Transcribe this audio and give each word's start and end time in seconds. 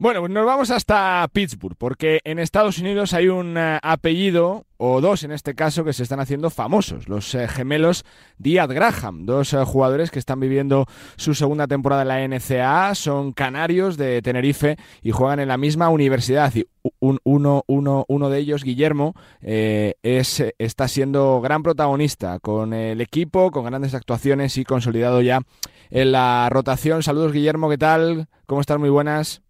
Bueno, 0.00 0.20
pues 0.20 0.32
nos 0.32 0.46
vamos 0.46 0.70
hasta 0.70 1.28
Pittsburgh, 1.30 1.76
porque 1.76 2.20
en 2.24 2.38
Estados 2.38 2.78
Unidos 2.78 3.12
hay 3.12 3.28
un 3.28 3.58
eh, 3.58 3.78
apellido, 3.82 4.64
o 4.78 5.02
dos 5.02 5.24
en 5.24 5.30
este 5.30 5.54
caso, 5.54 5.84
que 5.84 5.92
se 5.92 6.04
están 6.04 6.20
haciendo 6.20 6.48
famosos, 6.48 7.06
los 7.06 7.34
eh, 7.34 7.46
gemelos 7.46 8.06
Díaz 8.38 8.68
Graham, 8.68 9.26
dos 9.26 9.52
eh, 9.52 9.62
jugadores 9.62 10.10
que 10.10 10.18
están 10.18 10.40
viviendo 10.40 10.86
su 11.16 11.34
segunda 11.34 11.66
temporada 11.66 12.00
en 12.00 12.08
la 12.08 12.38
NCAA, 12.38 12.94
son 12.94 13.32
canarios 13.32 13.98
de 13.98 14.22
Tenerife 14.22 14.78
y 15.02 15.10
juegan 15.10 15.38
en 15.38 15.48
la 15.48 15.58
misma 15.58 15.90
universidad. 15.90 16.50
Y 16.54 16.66
uno, 17.00 17.62
uno, 17.66 18.06
uno 18.08 18.30
de 18.30 18.38
ellos, 18.38 18.64
Guillermo, 18.64 19.12
es, 19.42 20.42
está 20.56 20.88
siendo 20.88 21.42
gran 21.42 21.62
protagonista 21.62 22.38
con 22.40 22.72
el 22.72 23.02
equipo, 23.02 23.50
con 23.50 23.66
grandes 23.66 23.92
actuaciones 23.92 24.56
y 24.56 24.64
consolidado 24.64 25.20
ya 25.20 25.42
en 25.90 26.12
la 26.12 26.48
rotación. 26.50 27.02
Saludos, 27.02 27.34
Guillermo, 27.34 27.68
¿qué 27.68 27.76
tal? 27.76 28.28
¿Cómo 28.46 28.62
estás? 28.62 28.78
Muy 28.78 28.88
buenas. 28.88 29.42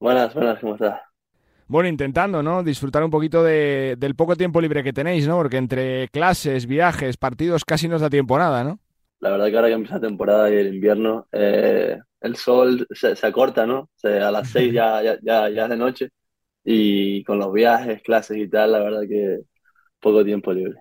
Buenas, 0.00 0.32
buenas, 0.32 0.58
¿cómo 0.58 0.74
estás? 0.76 0.98
Bueno, 1.68 1.86
intentando, 1.86 2.42
¿no? 2.42 2.62
Disfrutar 2.62 3.04
un 3.04 3.10
poquito 3.10 3.44
de, 3.44 3.96
del 3.98 4.14
poco 4.14 4.34
tiempo 4.34 4.58
libre 4.58 4.82
que 4.82 4.94
tenéis, 4.94 5.28
¿no? 5.28 5.36
Porque 5.36 5.58
entre 5.58 6.08
clases, 6.08 6.66
viajes, 6.66 7.18
partidos, 7.18 7.66
casi 7.66 7.86
no 7.86 7.96
os 7.96 8.00
da 8.00 8.08
tiempo 8.08 8.38
nada, 8.38 8.64
¿no? 8.64 8.80
La 9.20 9.30
verdad 9.30 9.48
que 9.50 9.56
ahora 9.56 9.68
que 9.68 9.74
empieza 9.74 9.96
la 9.96 10.08
temporada 10.08 10.50
y 10.50 10.54
el 10.56 10.74
invierno, 10.74 11.28
eh, 11.32 11.98
el 12.22 12.36
sol 12.36 12.86
se, 12.90 13.14
acorta, 13.26 13.66
¿no? 13.66 13.90
a 14.02 14.30
las 14.30 14.48
seis 14.48 14.72
ya, 14.72 15.02
ya, 15.02 15.18
ya, 15.22 15.50
ya 15.50 15.64
es 15.64 15.68
de 15.68 15.76
noche 15.76 16.08
y 16.64 17.22
con 17.24 17.38
los 17.38 17.52
viajes, 17.52 18.00
clases 18.02 18.38
y 18.38 18.48
tal, 18.48 18.72
la 18.72 18.78
verdad 18.78 19.02
que 19.06 19.40
poco 20.00 20.24
tiempo 20.24 20.50
libre. 20.54 20.80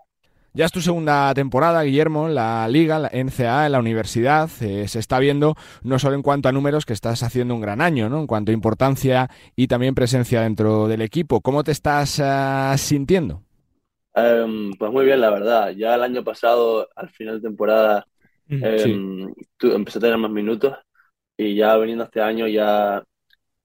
Ya 0.53 0.65
es 0.65 0.71
tu 0.71 0.81
segunda 0.81 1.31
temporada, 1.35 1.83
Guillermo, 1.83 2.27
en 2.27 2.33
la 2.33 2.67
liga, 2.67 2.97
la 2.97 3.09
NCAA, 3.09 3.67
en 3.67 3.71
la 3.71 3.79
universidad. 3.79 4.49
Eh, 4.61 4.87
se 4.87 4.97
está 4.97 5.19
viendo 5.19 5.55
no 5.83 5.99
solo 5.99 6.15
en 6.15 6.23
cuanto 6.23 6.49
a 6.49 6.51
números 6.51 6.85
que 6.85 6.93
estás 6.93 7.21
haciendo 7.21 7.53
un 7.53 7.61
gran 7.61 7.81
año, 7.81 8.09
¿no? 8.09 8.19
En 8.19 8.27
cuanto 8.27 8.51
a 8.51 8.53
importancia 8.53 9.29
y 9.55 9.67
también 9.67 9.93
presencia 9.93 10.41
dentro 10.41 10.87
del 10.87 11.01
equipo. 11.01 11.41
¿Cómo 11.41 11.63
te 11.63 11.71
estás 11.71 12.19
ah, 12.19 12.75
sintiendo? 12.77 13.43
Em, 14.15 14.73
pues 14.73 14.91
muy 14.91 15.05
bien, 15.05 15.21
la 15.21 15.29
verdad. 15.29 15.69
Ya 15.69 15.93
el 15.93 16.01
año 16.01 16.23
pasado, 16.23 16.89
al 16.95 17.09
final 17.09 17.35
de 17.35 17.47
temporada, 17.47 18.07
mm, 18.47 18.63
em, 18.63 19.33
empecé 19.61 19.99
a 19.99 20.01
tener 20.01 20.17
más 20.17 20.31
minutos 20.31 20.75
y 21.37 21.55
ya 21.55 21.77
veniendo 21.77 22.05
este 22.05 22.21
año 22.21 22.47
ya 22.47 23.03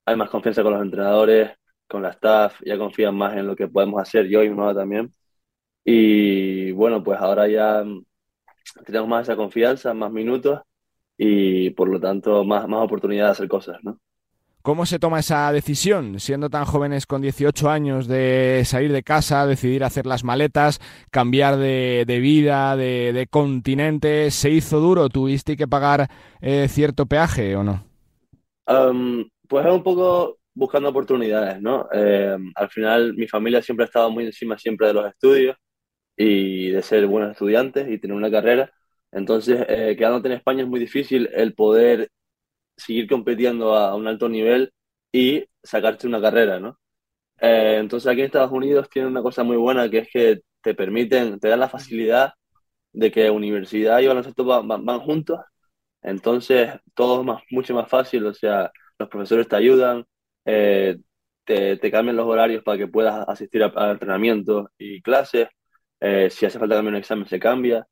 hay 0.05 0.17
más 0.17 0.29
confianza 0.29 0.63
con 0.63 0.75
los 0.75 0.83
entrenadores, 0.83 1.51
con 1.89 2.03
la 2.03 2.11
staff, 2.11 2.61
ya 2.65 2.77
confían 2.77 3.15
más 3.17 3.37
en 3.37 3.47
lo 3.47 3.57
que 3.57 3.69
podemos 3.69 4.01
hacer 4.03 4.29
yo 4.29 4.43
y 4.43 4.51
mi 4.51 4.55
mamá 4.55 4.75
también. 4.75 5.13
Y 5.85 6.73
bueno, 6.73 7.03
pues 7.03 7.21
ahora 7.21 7.47
ya 7.47 7.85
tenemos 8.85 9.09
más 9.09 9.23
esa 9.25 9.37
confianza, 9.37 9.93
más 9.93 10.11
minutos 10.11 10.61
y 11.17 11.71
por 11.71 11.89
lo 11.89 12.01
tanto 12.01 12.45
más, 12.45 12.67
más 12.69 12.83
oportunidad 12.83 13.27
de 13.27 13.31
hacer 13.33 13.49
cosas, 13.49 13.79
¿no? 13.83 13.99
¿Cómo 14.63 14.87
se 14.87 14.99
toma 14.99 15.19
esa 15.19 15.53
decisión, 15.53 16.19
siendo 16.19 16.49
tan 16.49 16.65
jóvenes 16.65 17.05
con 17.05 17.21
18 17.21 17.69
años, 17.69 18.09
de 18.09 18.63
salir 18.65 18.93
de 18.93 19.03
casa, 19.03 19.47
decidir 19.47 19.85
hacer 19.85 20.07
las 20.07 20.25
maletas, 20.25 20.81
cambiar 21.11 21.59
de, 21.59 22.19
vida, 22.23 22.75
de, 22.75 23.29
continente? 23.31 24.31
¿Se 24.31 24.49
hizo 24.49 24.81
duro? 24.81 25.11
¿Tuviste 25.11 25.59
que 25.59 25.69
pagar 25.69 26.09
eh, 26.41 26.67
cierto 26.71 27.05
peaje 27.05 27.55
o 27.57 27.63
no? 27.63 27.85
pues 29.47 29.67
es 29.67 29.73
un 29.73 29.83
poco 29.83 30.39
buscando 30.55 30.89
oportunidades, 30.89 31.61
¿no? 31.61 31.87
Eh, 31.93 32.35
al 32.55 32.71
final 32.71 33.13
mi 33.13 33.29
familia 33.29 33.61
siempre 33.61 33.85
ha 33.85 33.89
estado 33.89 34.11
muy 34.11 34.25
encima 34.25 34.57
siempre 34.57 34.87
de 34.87 34.95
los 34.95 35.07
estudios 35.07 35.57
y 36.17 36.71
de 36.71 36.83
ser 36.83 37.07
buenos 37.07 37.33
estudiantes 37.33 37.89
y 37.91 37.99
tener 37.99 38.17
una 38.17 38.31
carrera. 38.31 38.73
Entonces, 39.13 39.65
eh, 39.69 39.97
quedándote 39.97 40.29
en 40.29 40.35
España 40.35 40.63
es 40.63 40.69
muy 40.69 40.81
difícil 40.81 41.29
el 41.35 41.55
poder 41.55 42.11
seguir 42.77 43.09
compitiendo 43.09 43.75
a, 43.77 43.95
un 43.97 44.07
alto 44.09 44.29
nivel 44.29 44.73
y 45.13 45.45
sacarte 45.63 46.07
una 46.07 46.21
carrera, 46.21 46.61
¿no? 46.61 46.79
Eh, 47.41 47.79
entonces, 47.81 48.11
aquí 48.11 48.21
en 48.21 48.27
Estados 48.27 48.53
Unidos 48.53 48.89
tienen 48.91 49.11
una 49.13 49.23
cosa 49.23 49.45
muy 49.45 49.57
buena 49.57 49.91
que 49.91 49.99
es 49.99 50.09
que 50.13 50.43
te 50.63 50.75
permiten, 50.75 51.39
te 51.41 51.49
dan 51.49 51.61
la 51.61 51.69
facilidad 51.69 52.35
de 52.93 53.11
que 53.13 53.31
universidad 53.31 54.01
y 54.01 54.07
baloncesto 54.09 54.45
van, 54.45 54.69
van, 54.69 55.01
juntos. 55.01 55.41
Entonces, 56.03 56.71
todo 56.95 57.21
es 57.21 57.27
más, 57.27 57.43
mucho 57.51 57.75
más 57.75 57.89
fácil, 57.89 58.27
o 58.27 58.35
sea, 58.35 58.73
los 58.99 59.09
profesores 59.09 59.49
te 59.49 59.57
ayudan, 59.57 60.05
eh, 60.45 60.99
te, 61.45 61.77
te, 61.79 61.91
cambian 61.91 62.17
los 62.17 62.27
horarios 62.27 62.63
para 62.65 62.79
que 62.79 62.89
puedas 62.89 63.29
asistir 63.29 63.63
a, 63.65 63.73
a 63.77 63.93
entrenamientos 63.93 64.69
y 64.79 65.03
clases. 65.03 65.49
Eh, 66.07 66.29
si 66.29 66.45
hace 66.45 66.59
falta 66.59 66.75
cambiar 66.75 66.93
un 66.93 66.99
examen 66.99 67.27
se 67.27 67.39
cambia. 67.39 67.87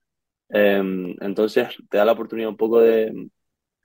Em, 0.50 1.16
entonces 1.20 1.68
te 1.88 1.96
da 1.96 2.04
la 2.04 2.12
oportunidad 2.12 2.50
un 2.50 2.58
poco 2.58 2.78
de 2.78 3.30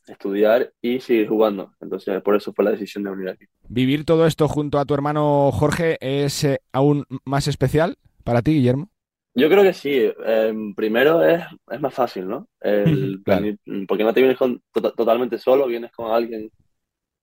estudiar 0.05 0.73
y 0.81 0.99
seguir 0.99 1.29
jugando. 1.29 1.71
Entonces 1.79 2.21
por 2.21 2.35
eso 2.35 2.51
fue 2.51 2.65
la 2.65 2.71
decisión 2.71 3.05
de 3.05 3.11
unir 3.11 3.29
aquí. 3.29 3.45
¿Vivir 3.69 4.03
todo 4.03 4.27
esto 4.27 4.49
junto 4.49 4.79
a 4.79 4.85
tu 4.85 4.93
hermano 4.93 5.49
Jorge 5.53 5.97
es 6.01 6.43
eh, 6.43 6.59
aún 6.73 7.05
más 7.23 7.47
especial 7.47 7.97
para 8.25 8.41
ti, 8.41 8.55
Guillermo? 8.55 8.89
Yo 9.33 9.47
creo 9.47 9.63
que 9.63 9.71
sí. 9.71 10.11
Em, 10.25 10.75
primero 10.75 11.23
es, 11.23 11.43
es, 11.71 11.79
más 11.79 11.93
fácil, 11.93 12.27
¿no? 12.27 12.49
Porque 13.87 14.03
no 14.03 14.13
te 14.13 14.21
vienes 14.21 14.37
totalmente 14.73 15.37
solo, 15.37 15.67
vienes 15.67 15.93
con 15.93 16.11
alguien, 16.11 16.51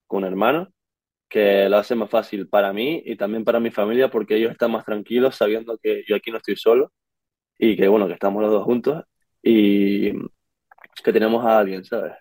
con 0.06 0.22
un 0.22 0.30
hermano 0.30 0.73
que 1.34 1.68
lo 1.68 1.78
hace 1.78 1.96
más 1.96 2.08
fácil 2.08 2.46
para 2.46 2.72
mí 2.72 3.02
y 3.04 3.16
también 3.16 3.42
para 3.42 3.58
mi 3.58 3.72
familia 3.72 4.08
porque 4.08 4.36
ellos 4.36 4.52
están 4.52 4.70
más 4.70 4.84
tranquilos 4.84 5.34
sabiendo 5.34 5.76
que 5.82 6.04
yo 6.06 6.14
aquí 6.14 6.30
no 6.30 6.36
estoy 6.36 6.54
solo 6.54 6.92
y 7.58 7.76
que 7.76 7.88
bueno, 7.88 8.06
que 8.06 8.12
estamos 8.12 8.40
los 8.40 8.52
dos 8.52 8.62
juntos 8.62 9.02
y 9.42 10.12
que 10.12 11.12
tenemos 11.12 11.44
a 11.44 11.58
alguien, 11.58 11.84
¿sabes? 11.84 12.12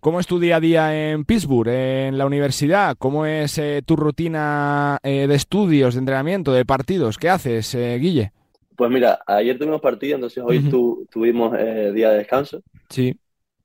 ¿Cómo 0.00 0.20
es 0.20 0.26
tu 0.26 0.38
día 0.38 0.56
a 0.56 0.60
día 0.60 1.10
en 1.10 1.24
Pittsburgh, 1.24 1.70
en 1.70 2.18
la 2.18 2.26
universidad? 2.26 2.98
¿Cómo 2.98 3.24
es 3.24 3.56
eh, 3.56 3.80
tu 3.82 3.96
rutina 3.96 4.98
eh, 5.02 5.26
de 5.26 5.34
estudios, 5.34 5.94
de 5.94 6.00
entrenamiento, 6.00 6.52
de 6.52 6.66
partidos? 6.66 7.16
¿Qué 7.16 7.30
haces, 7.30 7.74
eh, 7.74 7.96
Guille? 7.98 8.32
Pues 8.76 8.90
mira, 8.90 9.20
ayer 9.26 9.56
tuvimos 9.56 9.80
partido, 9.80 10.16
entonces 10.16 10.44
hoy 10.46 10.68
tuvimos 11.10 11.52
día 11.52 12.10
de 12.10 12.18
descanso. 12.18 12.60
Sí. 12.90 13.16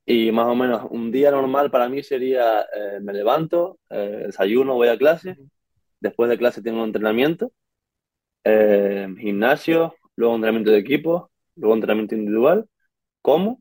Y 0.08 0.30
más 0.30 0.46
o 0.46 0.54
menos 0.54 0.86
un 0.90 1.10
día 1.10 1.32
normal 1.32 1.70
para 1.70 1.88
mí 1.88 2.02
sería, 2.04 2.60
eh, 2.62 3.00
me 3.02 3.12
levanto, 3.12 3.80
eh, 3.90 4.22
desayuno, 4.26 4.74
voy 4.74 4.86
a 4.86 4.96
clase, 4.96 5.36
después 6.00 6.30
de 6.30 6.38
clase 6.38 6.62
tengo 6.62 6.78
un 6.78 6.86
entrenamiento, 6.86 7.52
eh, 8.44 9.08
gimnasio, 9.18 9.96
luego 10.14 10.36
entrenamiento 10.36 10.70
de 10.70 10.78
equipo, 10.78 11.32
luego 11.56 11.74
entrenamiento 11.74 12.14
individual, 12.14 12.68
como, 13.20 13.60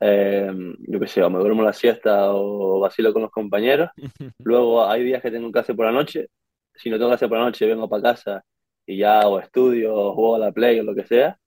yo 0.00 1.00
qué 1.00 1.06
sé, 1.06 1.22
o 1.22 1.30
me 1.30 1.38
duermo 1.38 1.62
la 1.62 1.72
siesta 1.72 2.34
o 2.34 2.80
vacilo 2.80 3.12
con 3.14 3.22
los 3.22 3.30
compañeros, 3.30 3.90
luego 4.40 4.84
hay 4.84 5.04
días 5.04 5.22
que 5.22 5.30
tengo 5.30 5.50
clase 5.52 5.74
por 5.74 5.86
la 5.86 5.92
noche, 5.92 6.28
si 6.74 6.90
no 6.90 6.96
tengo 6.96 7.10
clase 7.10 7.28
por 7.28 7.38
la 7.38 7.44
noche 7.44 7.66
vengo 7.66 7.88
para 7.88 8.02
casa 8.02 8.44
y 8.86 8.98
ya 8.98 9.20
hago 9.20 9.40
estudio, 9.40 10.12
juego 10.12 10.36
a 10.36 10.38
la 10.38 10.52
play 10.52 10.80
o 10.80 10.84
lo 10.84 10.94
que 10.94 11.06
sea, 11.06 11.38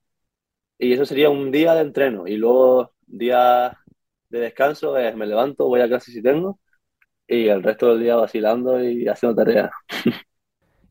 y 0.80 0.94
eso 0.94 1.06
sería 1.06 1.30
un 1.30 1.52
día 1.52 1.76
de 1.76 1.82
entreno, 1.82 2.28
y 2.28 2.38
luego 2.38 2.94
día 3.06 3.78
de 4.36 4.46
descanso 4.46 4.98
es 4.98 5.16
me 5.16 5.26
levanto, 5.26 5.66
voy 5.68 5.82
a 5.82 5.88
clase 5.88 6.12
si 6.12 6.22
tengo, 6.22 6.60
y 7.28 7.48
el 7.48 7.64
resto 7.64 7.90
del 7.90 8.02
día 8.02 8.16
vacilando 8.16 8.84
y 8.84 9.08
haciendo 9.08 9.36
tareas. 9.36 9.72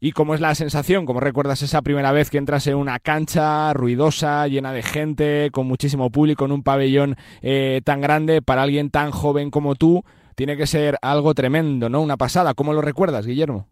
¿Y 0.01 0.13
cómo 0.13 0.35
es 0.35 0.41
la 0.41 0.55
sensación? 0.55 1.07
¿Cómo 1.07 1.21
recuerdas 1.21 1.63
esa 1.63 1.81
primera 1.81 2.13
vez 2.13 2.29
que 2.29 2.37
entras 2.37 2.67
en 2.67 2.75
una 2.75 2.99
cancha 2.99 3.73
ruidosa, 3.73 4.47
llena 4.49 4.73
de 4.73 4.83
gente, 4.83 5.49
con 5.51 5.67
muchísimo 5.67 6.11
público, 6.11 6.45
en 6.45 6.53
un 6.53 6.63
pabellón 6.63 7.17
eh, 7.41 7.81
tan 7.85 8.03
grande 8.03 8.43
para 8.43 8.63
alguien 8.63 8.91
tan 8.91 9.13
joven 9.13 9.51
como 9.51 9.77
tú? 9.77 10.03
Tiene 10.35 10.57
que 10.57 10.67
ser 10.67 10.99
algo 11.01 11.33
tremendo, 11.33 11.89
¿no? 11.89 12.03
Una 12.03 12.17
pasada. 12.19 12.53
¿Cómo 12.53 12.75
lo 12.75 12.83
recuerdas, 12.83 13.25
Guillermo? 13.25 13.67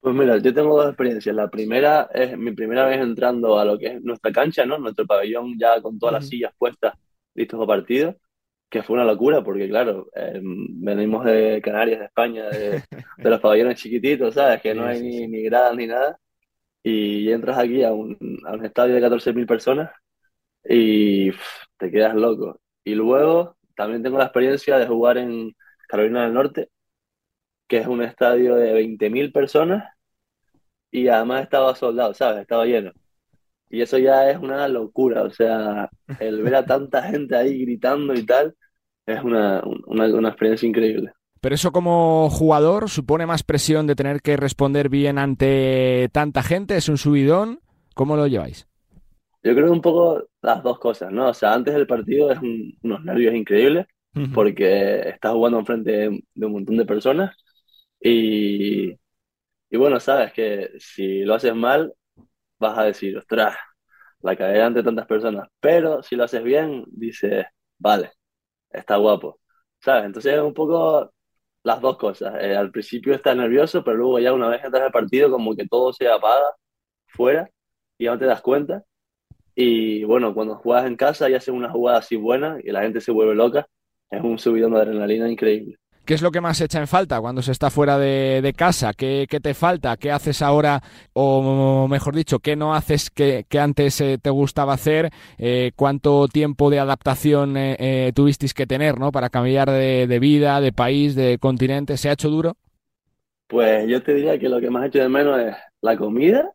Pues 0.00 0.14
mira, 0.14 0.38
yo 0.38 0.54
tengo 0.54 0.76
dos 0.76 0.88
experiencias. 0.88 1.34
La 1.34 1.50
primera 1.50 2.08
es 2.14 2.38
mi 2.38 2.52
primera 2.52 2.86
vez 2.86 3.00
entrando 3.00 3.58
a 3.58 3.64
lo 3.64 3.76
que 3.76 3.88
es 3.88 4.02
nuestra 4.02 4.32
cancha, 4.32 4.64
¿no? 4.64 4.78
Nuestro 4.78 5.06
pabellón 5.06 5.58
ya 5.58 5.82
con 5.82 5.98
todas 5.98 6.14
las 6.14 6.28
sillas 6.28 6.52
puestas, 6.56 6.94
listos 7.34 7.58
para 7.58 7.80
partido 7.80 8.16
que 8.68 8.82
fue 8.82 8.94
una 8.94 9.04
locura, 9.04 9.42
porque 9.42 9.68
claro, 9.68 10.08
em, 10.14 10.66
venimos 10.82 11.24
de 11.24 11.60
Canarias, 11.62 12.00
de 12.00 12.06
España, 12.06 12.48
de, 12.50 12.82
los 13.18 13.40
pabellones 13.40 13.80
chiquititos, 13.80 14.34
¿sabes? 14.34 14.60
Que 14.62 14.74
no 14.74 14.86
hay 14.86 15.02
ni, 15.02 15.26
ni 15.28 15.42
gradas 15.44 15.76
ni 15.76 15.86
nada. 15.86 16.18
Y 16.82 17.30
entras 17.32 17.58
aquí 17.58 17.82
a 17.84 17.92
un, 17.92 18.16
a 18.46 18.54
un 18.54 18.64
estadio 18.64 18.94
de 18.94 19.00
14.000 19.00 19.46
personas 19.46 19.90
y 20.64 21.30
te 21.78 21.90
quedas 21.90 22.14
loco. 22.14 22.60
Y 22.84 22.94
luego 22.94 23.56
también 23.76 24.02
tengo 24.02 24.18
la 24.18 24.24
experiencia 24.24 24.78
de 24.78 24.86
jugar 24.86 25.18
en 25.18 25.54
Carolina 25.88 26.24
del 26.24 26.34
Norte, 26.34 26.70
que 27.68 27.78
es 27.78 27.86
un 27.86 28.02
estadio 28.02 28.56
de 28.56 28.74
20.000 28.74 29.32
personas 29.32 29.96
y 30.90 31.08
además 31.08 31.42
estaba 31.44 31.74
soldado, 31.74 32.14
¿sabes? 32.14 32.42
Estaba 32.42 32.66
lleno. 32.66 32.92
Y 33.68 33.80
eso 33.80 33.98
ya 33.98 34.30
es 34.30 34.38
una 34.38 34.68
locura, 34.68 35.22
o 35.22 35.30
sea, 35.30 35.90
el 36.20 36.42
ver 36.42 36.54
a 36.54 36.66
tanta 36.66 37.02
gente 37.10 37.36
ahí 37.36 37.62
gritando 37.62 38.14
y 38.14 38.24
tal, 38.24 38.54
es 39.06 39.22
una, 39.22 39.62
una, 39.86 40.28
experiencia 40.28 40.68
increíble. 40.68 41.12
Pero 41.40 41.54
eso 41.54 41.72
como 41.72 42.28
jugador 42.30 42.88
supone 42.88 43.26
más 43.26 43.42
presión 43.42 43.86
de 43.86 43.94
tener 43.94 44.20
que 44.20 44.36
responder 44.36 44.88
bien 44.88 45.18
ante 45.18 46.08
tanta 46.12 46.42
gente, 46.42 46.76
es 46.76 46.88
un 46.88 46.98
subidón, 46.98 47.60
¿cómo 47.94 48.16
lo 48.16 48.26
lleváis? 48.26 48.66
Yo 49.42 49.54
creo 49.54 49.66
que 49.66 49.72
un 49.72 49.80
poco 49.80 50.24
las 50.42 50.62
dos 50.62 50.78
cosas, 50.78 51.12
¿no? 51.12 51.28
O 51.28 51.34
sea, 51.34 51.54
antes 51.54 51.74
del 51.74 51.86
partido 51.86 52.32
es 52.32 52.38
unos 52.82 53.04
nervios 53.04 53.34
increíbles 53.34 53.86
porque 54.34 55.10
estás 55.10 55.32
jugando 55.32 55.58
enfrente 55.58 55.90
de, 55.92 56.24
de 56.34 56.46
un 56.46 56.52
montón 56.52 56.78
de 56.78 56.86
personas 56.86 57.36
Y, 58.00 58.92
y 59.70 59.76
bueno, 59.76 60.00
sabes 60.00 60.32
que 60.32 60.70
si 60.78 61.22
lo 61.24 61.34
haces 61.34 61.54
mal, 61.54 61.92
vas 62.58 62.78
a 62.78 62.84
decir, 62.84 63.16
ostras, 63.18 63.56
la 64.20 64.36
cagué 64.36 64.62
ante 64.62 64.82
tantas 64.82 65.06
personas. 65.06 65.48
Pero 65.60 66.02
si 66.02 66.16
lo 66.16 66.24
haces 66.24 66.42
bien, 66.42 66.84
dices, 66.88 67.46
vale, 67.78 68.12
está 68.70 68.96
guapo. 68.96 69.40
¿Sabes? 69.80 70.06
Entonces 70.06 70.34
es 70.34 70.40
un 70.40 70.54
poco 70.54 71.12
las 71.62 71.80
dos 71.80 71.98
cosas. 71.98 72.34
Eh, 72.42 72.56
al 72.56 72.70
principio 72.70 73.14
estás 73.14 73.36
nervioso, 73.36 73.84
pero 73.84 73.98
luego 73.98 74.18
ya 74.20 74.32
una 74.32 74.48
vez 74.48 74.64
entras 74.64 74.84
al 74.84 74.92
partido, 74.92 75.30
como 75.30 75.56
que 75.56 75.66
todo 75.68 75.92
se 75.92 76.08
apaga 76.08 76.46
fuera 77.06 77.50
y 77.98 78.04
ya 78.06 78.12
no 78.12 78.18
te 78.18 78.26
das 78.26 78.42
cuenta. 78.42 78.84
Y 79.54 80.04
bueno, 80.04 80.34
cuando 80.34 80.56
juegas 80.56 80.86
en 80.86 80.96
casa 80.96 81.30
y 81.30 81.34
haces 81.34 81.48
una 81.48 81.70
jugada 81.70 81.98
así 81.98 82.16
buena 82.16 82.58
y 82.62 82.70
la 82.72 82.82
gente 82.82 83.00
se 83.00 83.12
vuelve 83.12 83.34
loca, 83.34 83.68
es 84.10 84.22
un 84.22 84.38
subidón 84.38 84.72
de 84.74 84.80
adrenalina 84.80 85.30
increíble. 85.30 85.78
¿Qué 86.06 86.14
es 86.14 86.22
lo 86.22 86.30
que 86.30 86.40
más 86.40 86.60
echa 86.60 86.78
en 86.78 86.86
falta 86.86 87.20
cuando 87.20 87.42
se 87.42 87.50
está 87.50 87.68
fuera 87.68 87.98
de, 87.98 88.54
casa? 88.56 88.94
¿Qué, 88.94 89.26
te 89.26 89.54
falta? 89.54 89.96
¿Qué 89.96 90.12
haces 90.12 90.40
ahora? 90.40 90.80
O 91.14 91.88
mejor 91.88 92.14
dicho, 92.14 92.38
¿qué 92.38 92.54
no 92.54 92.74
haces 92.76 93.10
que, 93.10 93.44
antes 93.58 94.00
eh, 94.00 94.16
te 94.22 94.30
gustaba 94.30 94.74
hacer? 94.74 95.10
Eh, 95.36 95.72
¿Cuánto 95.74 96.28
tiempo 96.28 96.70
de 96.70 96.78
adaptación 96.78 97.56
eh, 97.56 98.12
tuvisteis 98.14 98.54
que 98.54 98.68
tener 98.68 99.00
¿no? 99.00 99.10
para 99.10 99.30
cambiar 99.30 99.68
de, 99.68 100.18
vida, 100.20 100.60
de 100.60 100.72
país, 100.72 101.16
de 101.16 101.38
continente? 101.38 101.96
¿Se 101.96 102.08
ha 102.08 102.12
hecho 102.12 102.30
duro? 102.30 102.56
Pues 103.48 103.88
yo 103.88 104.00
te 104.00 104.14
diría 104.14 104.38
que 104.38 104.48
lo 104.48 104.60
que 104.60 104.70
más 104.70 104.84
he 104.84 104.86
hecho 104.86 105.00
de 105.00 105.08
menos 105.08 105.40
es 105.40 105.56
la 105.80 105.96
comida 105.96 106.52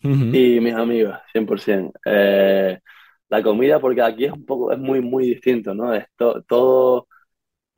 y 0.00 0.58
mis 0.60 0.74
amigos, 0.74 1.14
100%. 1.32 2.80
la 3.28 3.42
comida, 3.44 3.78
porque 3.78 4.02
aquí 4.02 4.24
es 4.24 4.32
un 4.32 4.44
poco, 4.44 4.72
es 4.72 4.78
muy, 4.78 5.00
muy 5.00 5.28
distinto, 5.28 5.72
¿no? 5.72 5.94
Es 5.94 6.04
todo 6.16 7.07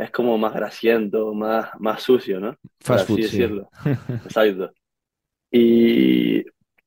es 0.01 0.11
como 0.11 0.39
más 0.39 0.55
grasiento, 0.55 1.35
más, 1.35 1.69
más 1.79 2.03
sucio, 2.03 2.41
¿no? 2.41 2.57
Fast 2.81 3.07
food, 3.07 3.21
decirlo. 3.21 3.69
Exacto. 4.25 4.73
Y, 5.51 6.43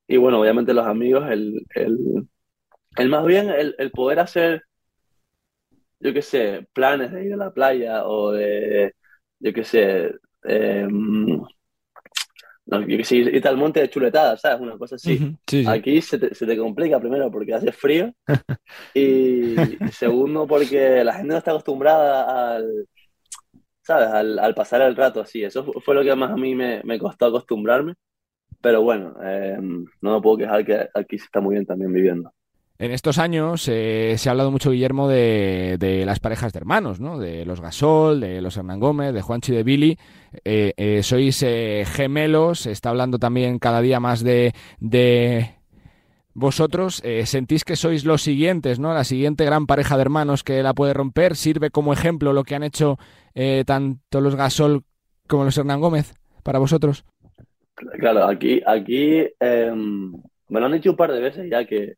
y, 0.07 0.17
bueno, 0.17 0.41
obviamente 0.41 0.73
los 0.73 0.87
amigos, 0.87 1.29
el, 1.29 1.63
el, 1.75 2.27
el 2.97 3.09
más 3.09 3.25
bien 3.25 3.49
el, 3.51 3.75
el, 3.77 3.91
poder 3.91 4.19
hacer, 4.19 4.63
yo 5.99 6.11
qué 6.11 6.23
sé, 6.23 6.67
planes 6.73 7.11
de 7.11 7.25
ir 7.25 7.33
a 7.33 7.37
la 7.37 7.53
playa 7.53 8.05
o 8.07 8.31
de, 8.31 8.95
yo 9.39 9.53
qué 9.53 9.63
sé, 9.63 10.11
eh, 10.45 10.87
no, 10.89 11.47
yo 12.65 12.97
qué 12.97 13.03
sé, 13.03 13.17
irte 13.17 13.47
al 13.47 13.57
monte 13.57 13.81
de 13.81 13.89
chuletada, 13.89 14.37
¿sabes? 14.37 14.61
Una 14.61 14.77
cosa 14.77 14.95
así. 14.95 15.37
Aquí 15.67 16.01
se 16.01 16.17
te, 16.17 16.33
se 16.33 16.47
te, 16.47 16.57
complica 16.57 16.99
primero 16.99 17.29
porque 17.29 17.53
hace 17.53 17.71
frío 17.71 18.11
y 18.95 19.55
segundo 19.91 20.47
porque 20.47 21.03
la 21.03 21.13
gente 21.13 21.33
no 21.33 21.37
está 21.37 21.51
acostumbrada 21.51 22.55
al 22.55 22.87
¿sabes? 23.83 24.09
Al, 24.09 24.55
pasar 24.55 24.81
el 24.81 24.95
rato 24.95 25.21
así. 25.21 25.43
Eso 25.43 25.63
fue 25.63 25.93
lo 25.93 26.03
que 26.03 26.15
más 26.15 26.31
a 26.31 26.37
mí 26.37 26.55
me, 26.55 26.99
costó 26.99 27.27
acostumbrarme. 27.27 27.93
Pero 28.61 28.81
bueno, 28.81 29.13
eh, 29.21 29.57
no 29.59 30.15
me 30.15 30.21
puedo 30.21 30.37
quejar 30.37 30.65
que 30.65 30.87
aquí 30.93 31.19
se 31.19 31.25
está 31.25 31.41
muy 31.41 31.55
bien 31.55 31.65
también 31.65 31.91
viviendo. 31.91 32.31
En 32.79 32.91
estos 32.91 33.17
años 33.17 33.67
eh, 33.69 34.15
se 34.17 34.29
ha 34.29 34.31
hablado 34.31 34.51
mucho, 34.51 34.71
Guillermo, 34.71 35.07
de, 35.07 36.03
las 36.05 36.19
parejas 36.19 36.53
de 36.53 36.59
hermanos, 36.59 36.99
¿no? 36.99 37.19
De 37.19 37.45
los 37.45 37.61
Gasol, 37.61 38.21
de 38.21 38.41
los 38.41 38.57
Hernán 38.57 38.79
Gómez, 38.79 39.13
de 39.13 39.21
Juanchi 39.21 39.51
y 39.51 39.55
de 39.55 39.63
Billy. 39.63 39.97
Eh, 40.43 41.01
sois 41.03 41.45
gemelos, 41.85 42.61
se 42.61 42.71
está 42.71 42.89
hablando 42.89 43.19
también 43.19 43.59
cada 43.59 43.81
día 43.81 43.99
más 43.99 44.23
de, 44.23 44.53
de 44.79 45.55
vosotros 46.35 46.99
eh, 47.03 47.27
sentís 47.27 47.63
que 47.63 47.75
sois 47.75 48.05
los 48.05 48.23
siguientes, 48.23 48.79
¿no? 48.79 48.93
La 48.93 49.03
siguiente 49.03 49.45
gran 49.45 49.67
pareja 49.67 49.95
de 49.95 50.01
hermanos 50.01 50.43
que 50.43 50.63
la 50.63 50.73
puede 50.73 50.93
romper. 50.93 51.35
¿Sirve 51.35 51.69
como 51.69 51.93
ejemplo 51.93 52.33
lo 52.33 52.43
que 52.43 52.55
han 52.55 52.63
hecho 52.63 52.97
eh, 53.35 53.63
tanto 53.65 54.21
los 54.21 54.35
Gasol 54.35 54.83
como 55.27 55.43
los 55.45 55.57
Hernán 55.57 55.81
Gómez 55.81 56.13
para 56.43 56.59
vosotros? 56.59 57.05
Claro, 57.75 58.25
aquí, 58.25 58.61
aquí 58.65 59.27
em, 59.39 60.11
me 60.49 60.59
lo 60.59 60.65
han 60.65 60.73
dicho 60.73 60.91
un 60.91 60.97
par 60.97 61.11
de 61.11 61.19
veces 61.19 61.49
ya 61.49 61.65
que, 61.65 61.95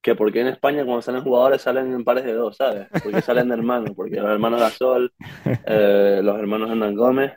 que 0.00 0.14
porque 0.14 0.40
en 0.40 0.48
España 0.48 0.84
cuando 0.84 1.02
salen 1.02 1.22
jugadores 1.22 1.62
salen 1.62 1.92
en 1.92 2.04
pares 2.04 2.24
de 2.24 2.32
dos, 2.32 2.56
¿sabes? 2.56 2.86
Porque 3.02 3.22
salen 3.22 3.48
de 3.48 3.54
hermanos, 3.54 3.90
porque 3.96 4.16
los 4.16 4.30
hermanos 4.30 4.60
Gasol, 4.60 5.12
eh, 5.66 6.20
los 6.22 6.38
hermanos 6.38 6.70
Hernán 6.70 6.94
Gómez. 6.94 7.32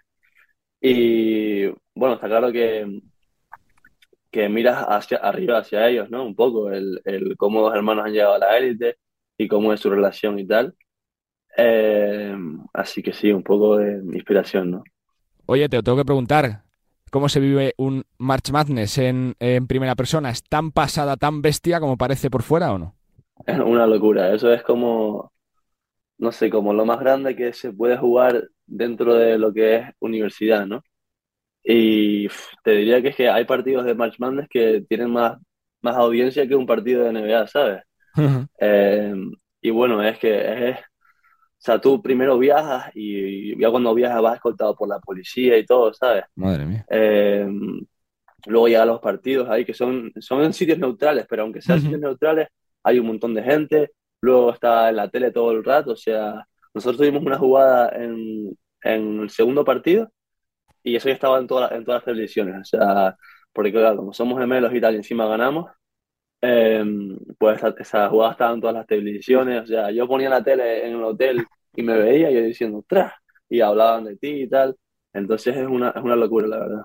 Y 0.82 1.68
bueno, 1.94 2.16
está 2.16 2.28
claro 2.28 2.52
que 2.52 3.02
que 4.32 4.48
miras 4.50 4.86
hacia 4.88 5.18
arriba, 5.18 5.60
hacia 5.60 5.88
ellos, 5.88 6.10
¿no? 6.10 6.24
Un 6.24 6.36
poco, 6.36 6.72
el, 6.72 7.02
el 7.06 7.36
cómo 7.38 7.62
los 7.62 7.76
hermanos 7.76 8.06
han 8.06 8.14
llegado 8.14 8.36
a 8.36 8.40
la 8.40 8.58
élite 8.58 8.98
y 9.38 9.48
cómo 9.48 9.74
es 9.74 9.80
su 9.80 9.90
relación 9.90 10.38
y 10.40 10.46
tal. 10.46 10.76
Eh, 11.58 12.36
así 12.74 13.02
que 13.04 13.14
sí, 13.14 13.32
un 13.32 13.44
poco 13.44 13.78
de 13.78 14.02
inspiración, 14.16 14.72
¿no? 14.72 14.84
Oye, 15.46 15.68
te 15.68 15.82
tengo 15.82 15.98
que 15.98 16.06
preguntar, 16.06 16.64
¿cómo 17.12 17.28
se 17.28 17.40
vive 17.40 17.74
un 17.78 18.06
March 18.18 18.52
Madness 18.52 18.98
en, 19.00 19.36
en 19.40 19.68
primera 19.68 19.96
persona? 19.96 20.30
¿Es 20.30 20.44
tan 20.44 20.72
pasada, 20.72 21.18
tan 21.18 21.42
bestia 21.42 21.80
como 21.80 21.98
parece 21.98 22.30
por 22.30 22.44
fuera 22.44 22.72
o 22.72 22.78
no? 22.78 22.96
Es 23.46 23.60
una 23.60 23.88
locura, 23.88 24.34
eso 24.34 24.52
es 24.54 24.64
como, 24.64 25.32
no 26.18 26.32
sé, 26.32 26.50
como 26.50 26.74
lo 26.74 26.86
más 26.86 27.00
grande 27.00 27.36
que 27.36 27.54
se 27.54 27.74
puede 27.74 27.98
jugar 27.98 28.50
dentro 28.66 29.16
de 29.16 29.38
lo 29.38 29.54
que 29.54 29.76
es 29.78 29.86
universidad, 30.00 30.66
¿no? 30.68 30.84
Y 31.64 32.28
te 32.64 32.72
diría 32.72 33.02
que 33.02 33.10
es 33.10 33.16
que 33.16 33.30
hay 33.30 33.46
partidos 33.46 33.86
de 33.86 33.96
March 33.96 34.16
Madness 34.20 34.48
que 34.50 34.84
tienen 34.90 35.12
más, 35.12 35.40
más 35.82 35.96
audiencia 35.98 36.48
que 36.48 36.56
un 36.56 36.66
partido 36.68 37.04
de 37.04 37.10
NBA, 37.12 37.48
¿sabes? 37.48 37.84
Eh, 38.60 39.14
y 39.62 39.70
bueno, 39.72 40.04
es 40.04 40.20
que 40.20 40.70
es, 40.72 40.78
o 41.60 41.62
sea, 41.62 41.82
tú 41.82 42.02
primero 42.02 42.38
viajas 42.38 42.90
y 42.96 43.60
ya 43.60 43.70
cuando 43.70 43.94
viajas 43.94 44.22
vas 44.22 44.36
escoltado 44.36 44.74
por 44.76 44.88
la 44.88 45.00
policía 45.00 45.58
y 45.58 45.66
todo, 45.66 45.94
¿sabes? 45.94 46.24
Madre 46.36 46.66
mía. 46.66 46.86
Eh, 46.90 47.46
luego 48.46 48.70
llegan 48.70 48.88
los 48.88 49.02
partidos 49.02 49.50
ahí 49.50 49.66
que 49.66 49.74
son, 49.74 50.10
son 50.22 50.42
en 50.42 50.54
sitios 50.54 50.80
neutrales, 50.80 51.26
pero 51.30 51.44
aunque 51.44 51.62
sean 51.62 51.82
sitios 51.82 52.00
neutrales, 52.00 52.48
hay 52.82 53.00
un 53.00 53.08
montón 53.08 53.34
de 53.34 53.44
gente. 53.44 53.92
Luego 54.22 54.54
está 54.54 54.90
en 54.90 54.96
la 54.96 55.10
tele 55.10 55.32
todo 55.32 55.52
el 55.52 55.64
rato, 55.64 55.92
o 55.92 55.98
sea, 55.98 56.48
nosotros 56.74 56.98
tuvimos 56.98 57.24
una 57.24 57.38
jugada 57.38 57.90
en, 57.94 58.58
en 58.84 59.20
el 59.22 59.30
segundo 59.30 59.66
partido 59.66 60.10
y 60.82 60.96
eso 60.96 61.10
ya 61.10 61.16
estaba 61.16 61.40
en, 61.40 61.48
todas 61.48 61.74
en 61.74 61.84
todas 61.84 62.00
las 62.00 62.06
televisiones, 62.06 62.56
o 62.56 62.64
sea, 62.64 63.18
porque 63.52 63.72
claro, 63.72 63.98
como 63.98 64.14
somos 64.14 64.40
gemelos 64.40 64.74
y 64.74 64.80
tal, 64.80 64.94
y 64.94 64.98
encima 64.98 65.26
ganamos, 65.28 65.70
eh, 66.42 66.84
pues 67.38 67.62
esa, 67.80 68.10
jugada 68.10 68.32
estaba 68.32 68.54
en 68.54 68.62
todas 68.62 68.76
las 68.76 68.88
televisiones, 68.88 69.64
o 69.64 69.68
sea, 69.68 69.92
yo 69.92 70.08
ponía 70.08 70.30
la 70.30 70.44
tele 70.44 70.88
en 70.88 70.96
el 70.96 71.04
hotel 71.04 71.46
y 71.76 71.84
me 71.84 71.98
veía 71.98 72.32
yo 72.32 72.42
diciendo, 72.42 72.84
¡tras! 72.88 73.14
Y 73.50 73.62
hablaban 73.62 74.06
de 74.06 74.16
ti 74.16 74.44
y 74.44 74.48
tal, 74.48 74.76
entonces 75.14 75.56
es 75.56 75.68
una, 75.68 75.90
es 75.90 76.02
una 76.02 76.16
locura, 76.16 76.48
la 76.48 76.60
verdad. 76.60 76.82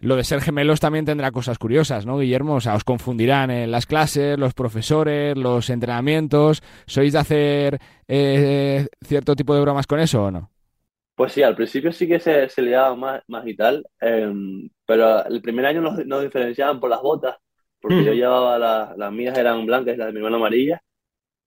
Lo 0.00 0.16
de 0.16 0.24
ser 0.24 0.40
gemelos 0.40 0.80
también 0.80 1.06
tendrá 1.06 1.30
cosas 1.30 1.58
curiosas, 1.58 2.04
¿no, 2.04 2.18
Guillermo? 2.18 2.56
O 2.56 2.60
sea, 2.60 2.74
os 2.74 2.84
confundirán 2.84 3.50
en 3.50 3.70
las 3.70 3.86
clases, 3.86 4.38
los 4.38 4.52
profesores, 4.52 5.36
los 5.36 5.70
entrenamientos. 5.70 6.62
¿Sois 6.86 7.14
de 7.14 7.18
hacer 7.18 7.78
eh, 8.06 8.86
cierto 9.02 9.34
tipo 9.34 9.54
de 9.54 9.62
bromas 9.62 9.86
con 9.86 9.98
eso 9.98 10.24
o 10.24 10.30
no? 10.30 10.50
Pues 11.14 11.32
sí, 11.32 11.42
al 11.42 11.56
principio 11.56 11.92
sí 11.92 12.06
que 12.06 12.20
se, 12.20 12.50
se 12.50 12.60
liaba 12.60 12.94
más, 12.94 13.22
más 13.28 13.46
y 13.46 13.56
tal, 13.56 13.86
em, 14.00 14.68
pero 14.84 15.24
el 15.24 15.40
primer 15.40 15.64
año 15.64 15.80
nos, 15.80 16.04
nos, 16.04 16.22
diferenciaban 16.22 16.78
por 16.78 16.90
las 16.90 17.00
botas, 17.00 17.36
porque 17.80 18.04
yo 18.04 18.12
mm. 18.12 18.16
llevaba 18.16 18.58
las, 18.58 18.96
las 18.96 19.12
mías 19.12 19.36
eran 19.38 19.66
blancas 19.66 19.94
y 19.94 19.98
las 19.98 20.08
de 20.08 20.12
mi 20.12 20.18
hermano 20.18 20.36
amarillas, 20.36 20.80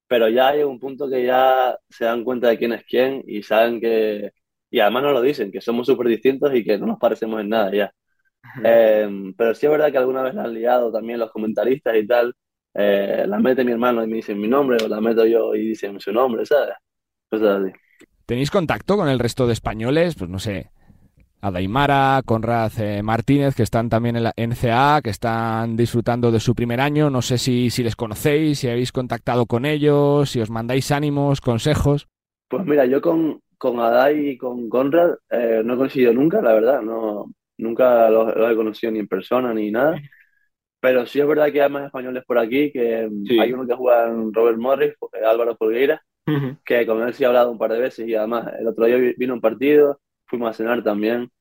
pero 0.07 0.29
ya 0.29 0.49
hay 0.49 0.63
un 0.63 0.79
punto 0.79 1.09
que 1.09 1.25
ya 1.25 1.77
se 1.89 2.05
dan 2.05 2.23
cuenta 2.23 2.49
de 2.49 2.57
quién 2.57 2.73
es 2.73 2.83
quién 2.85 3.23
y 3.27 3.43
saben 3.43 3.79
que, 3.79 4.31
y 4.71 4.79
además 4.79 5.03
nos 5.03 5.13
lo 5.13 5.21
dicen, 5.21 5.51
que 5.51 5.61
somos 5.61 5.87
súper 5.87 6.07
distintos 6.07 6.53
y 6.55 6.63
que 6.63 6.77
no 6.77 6.87
nos 6.87 6.99
parecemos 6.99 7.41
en 7.41 7.49
nada 7.49 7.71
ya. 7.71 7.93
Em, 8.63 9.33
pero 9.33 9.53
sí 9.53 9.65
es 9.65 9.71
verdad 9.71 9.91
que 9.91 9.97
alguna 9.97 10.23
vez 10.23 10.33
la 10.33 10.43
han 10.43 10.53
liado 10.53 10.91
también 10.91 11.19
los 11.19 11.31
comentaristas 11.31 11.95
y 11.95 12.07
tal, 12.07 12.33
eh, 12.73 13.25
la 13.27 13.39
mete 13.39 13.63
mi 13.63 13.71
hermano 13.71 14.03
y 14.03 14.07
me 14.07 14.17
dicen 14.17 14.39
mi 14.39 14.47
nombre, 14.47 14.77
o 14.83 14.87
la 14.87 15.01
meto 15.01 15.25
yo 15.25 15.53
y 15.55 15.69
dicen 15.69 15.99
su 15.99 16.11
nombre, 16.11 16.45
¿sabes? 16.45 16.75
Cosas 17.29 17.61
así. 17.61 17.71
¿Tenéis 18.25 18.51
contacto 18.51 18.95
con 18.95 19.09
el 19.09 19.19
resto 19.19 19.47
de 19.47 19.53
españoles? 19.53 20.15
Pues 20.15 20.29
no 20.29 20.39
sé, 20.39 20.71
Adaimara, 21.41 22.21
Conrad 22.25 22.71
eh, 22.79 23.01
Martínez, 23.01 23.55
que 23.55 23.63
están 23.63 23.89
también 23.89 24.17
en 24.17 24.23
la 24.23 24.33
NCA, 24.35 25.01
que 25.01 25.09
están 25.09 25.77
disfrutando 25.77 26.31
de 26.31 26.39
su 26.39 26.53
primer 26.53 26.81
año. 26.81 27.09
No 27.09 27.21
sé 27.21 27.37
si, 27.37 27.69
si 27.69 27.83
les 27.83 27.95
conocéis, 27.95 28.59
si 28.59 28.67
habéis 28.67 28.91
contactado 28.91 29.45
con 29.45 29.65
ellos, 29.65 30.29
si 30.29 30.41
os 30.41 30.49
mandáis 30.49 30.91
ánimos, 30.91 31.41
consejos. 31.41 32.07
Pues 32.49 32.65
mira, 32.65 32.85
yo 32.85 33.01
con, 33.01 33.41
con 33.57 33.79
Adai 33.79 34.29
y 34.29 34.37
con 34.37 34.67
Conrad 34.69 35.11
eh, 35.29 35.61
no 35.63 35.75
he 35.75 35.77
coincidido 35.77 36.13
nunca, 36.13 36.41
la 36.41 36.53
verdad. 36.53 36.81
No, 36.81 37.31
nunca 37.57 38.09
los, 38.09 38.33
he 38.35 38.55
conocido 38.55 38.91
ni 38.91 38.99
en 38.99 39.07
persona 39.07 39.53
ni 39.53 39.71
nada. 39.71 40.01
Pero 40.81 41.05
sí 41.05 41.19
es 41.19 41.27
verdad 41.27 41.51
que 41.51 41.61
hay 41.61 41.69
más 41.69 41.85
españoles 41.85 42.23
por 42.25 42.37
aquí, 42.37 42.71
que 42.71 43.09
hay 43.39 43.53
uno 43.53 43.67
que 43.67 43.75
juega 43.75 44.07
en 44.07 44.33
Robert 44.33 44.57
Morris, 44.57 44.93
eh, 45.13 45.25
Álvaro 45.25 45.55
Polgueira, 45.55 46.01
que 46.63 46.85
con 46.85 47.01
él 47.01 47.13
sí 47.13 47.23
he 47.23 47.27
hablado 47.27 47.51
un 47.51 47.57
par 47.57 47.71
de 47.71 47.79
veces 47.79 48.07
y 48.07 48.13
además 48.13 48.51
el 48.59 48.67
otro 48.67 48.85
día 48.85 49.13
vino 49.17 49.33
un 49.33 49.41
partido, 49.41 49.99
fuimos 50.29 50.51
a 50.51 50.53
cenar 50.53 50.83
también. 50.83 51.31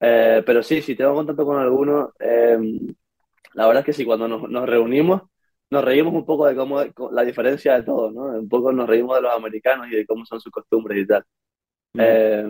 Eh, 0.00 0.42
pero 0.46 0.62
sí, 0.62 0.82
si 0.82 0.96
tengo 0.96 1.14
contacto 1.14 1.44
con 1.46 1.58
alguno, 1.58 2.12
eh, 2.18 2.58
la 3.54 3.66
verdad 3.66 3.80
es 3.80 3.86
que 3.86 3.92
sí, 3.92 4.04
cuando 4.04 4.28
nos, 4.28 4.48
nos, 4.50 4.68
reunimos, 4.68 5.22
nos 5.70 5.84
reímos 5.84 6.14
un 6.14 6.26
poco 6.26 6.46
de 6.46 6.56
cómo 6.56 6.82
la 7.12 7.24
diferencia 7.24 7.74
de 7.76 7.84
todo, 7.84 8.10
¿no? 8.10 8.38
Un 8.38 8.48
poco 8.48 8.72
nos 8.72 8.88
reímos 8.88 9.16
de 9.16 9.22
los 9.22 9.32
americanos 9.32 9.88
y 9.90 9.96
de 9.96 10.06
cómo 10.06 10.26
son 10.26 10.40
sus 10.40 10.52
costumbres 10.52 10.98
y 11.02 11.06
tal. 11.06 11.24
Eh, 11.96 12.46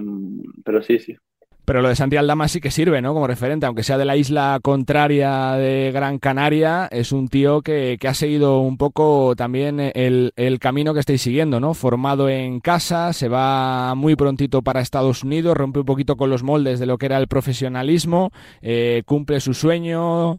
pero 0.64 0.82
sí, 0.82 0.98
sí. 0.98 1.16
Pero 1.64 1.80
lo 1.80 1.88
de 1.88 1.96
Santi 1.96 2.16
Aldama 2.16 2.46
sí 2.48 2.60
que 2.60 2.70
sirve, 2.70 3.00
¿no? 3.00 3.14
Como 3.14 3.26
referente, 3.26 3.64
aunque 3.64 3.82
sea 3.82 3.96
de 3.96 4.04
la 4.04 4.16
isla 4.16 4.58
contraria 4.62 5.52
de 5.52 5.92
Gran 5.92 6.18
Canaria, 6.18 6.88
es 6.90 7.10
un 7.10 7.28
tío 7.28 7.62
que, 7.62 7.98
ha 8.06 8.14
seguido 8.14 8.60
un 8.60 8.76
poco 8.76 9.34
también 9.34 9.80
el, 9.80 10.32
camino 10.60 10.92
que 10.92 11.00
estáis 11.00 11.22
siguiendo, 11.22 11.60
¿no? 11.60 11.72
Formado 11.72 12.28
en 12.28 12.60
casa, 12.60 13.14
se 13.14 13.28
va 13.28 13.94
muy 13.94 14.14
prontito 14.14 14.60
para 14.60 14.80
Estados 14.80 15.24
Unidos, 15.24 15.56
rompe 15.56 15.80
un 15.80 15.86
poquito 15.86 16.16
con 16.16 16.28
los 16.28 16.42
moldes 16.42 16.80
de 16.80 16.86
lo 16.86 16.98
que 16.98 17.06
era 17.06 17.16
el 17.16 17.28
profesionalismo, 17.28 18.30
eh, 18.60 19.02
cumple 19.06 19.40
su 19.40 19.54
sueño, 19.54 20.38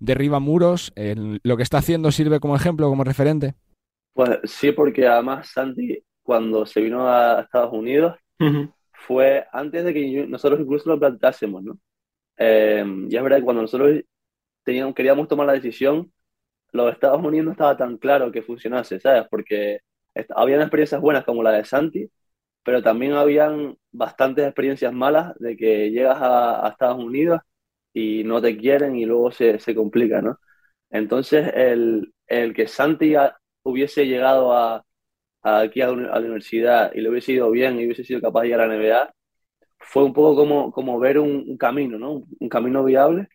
derriba 0.00 0.40
muros. 0.40 0.92
¿Lo 0.96 1.56
que 1.56 1.62
está 1.62 1.78
haciendo 1.78 2.10
sirve 2.10 2.40
como 2.40 2.56
ejemplo, 2.56 2.88
como 2.88 3.04
referente? 3.04 3.54
Pues 4.14 4.38
sí, 4.44 4.72
porque 4.72 5.06
además 5.06 5.48
Santi, 5.52 6.02
cuando 6.22 6.64
se 6.64 6.80
vino 6.80 7.08
a 7.08 7.42
Estados 7.42 7.72
Unidos, 7.72 8.16
fue 9.06 9.46
antes 9.52 9.84
de 9.84 9.94
que 9.94 10.26
nosotros 10.26 10.60
incluso 10.60 10.88
lo 10.90 10.98
plantásemos, 10.98 11.62
¿no? 11.62 11.78
Eh, 12.36 12.84
y 13.10 13.16
es 13.16 13.22
verdad 13.22 13.38
que 13.38 13.44
cuando 13.44 13.62
nosotros 13.62 14.02
teníamos, 14.64 14.94
queríamos 14.94 15.28
tomar 15.28 15.46
la 15.46 15.54
decisión, 15.54 16.12
los 16.72 16.92
Estados 16.92 17.22
Unidos 17.24 17.46
no 17.46 17.52
estaba 17.52 17.76
tan 17.76 17.98
claro 17.98 18.32
que 18.32 18.42
funcionase, 18.42 19.00
¿sabes? 19.00 19.26
Porque 19.30 19.80
habían 20.36 20.60
experiencias 20.62 21.00
buenas 21.00 21.24
como 21.24 21.42
la 21.42 21.52
de 21.52 21.64
Santi, 21.64 22.10
pero 22.64 22.82
también 22.82 23.14
habían 23.14 23.76
bastantes 23.92 24.46
experiencias 24.46 24.92
malas 24.92 25.34
de 25.38 25.56
que 25.56 25.90
llegas 25.90 26.18
a, 26.20 26.68
Estados 26.70 27.02
Unidos 27.04 27.40
y 27.92 28.24
no 28.24 28.42
te 28.42 28.56
quieren 28.56 28.96
y 28.96 29.06
luego 29.06 29.30
se, 29.32 29.58
se 29.60 29.74
complica, 29.74 30.22
¿no? 30.22 30.38
Entonces, 30.90 31.50
el, 31.54 32.14
el 32.26 32.54
que 32.54 32.68
Santi 32.68 33.14
hubiese 33.64 34.06
llegado 34.06 34.52
a, 34.52 34.84
aquí 35.44 35.82
a, 35.82 35.88
la 35.88 36.18
universidad 36.18 36.92
y 36.94 37.00
le 37.00 37.10
hubiese 37.10 37.32
ido 37.32 37.50
bien 37.50 37.78
y 37.78 37.84
hubiese 37.84 38.02
sido 38.02 38.20
capaz 38.20 38.42
de 38.42 38.48
ir 38.48 38.54
a 38.54 38.66
la 38.66 38.76
NBA, 38.76 39.14
fue 39.78 40.04
un 40.04 40.14
poco 40.14 40.34
como, 40.34 40.72
como 40.72 40.98
ver 40.98 41.18
un, 41.18 41.56
camino, 41.58 41.98
¿no? 41.98 42.24
Un, 42.40 42.48
camino 42.48 42.82
viable 42.82 43.28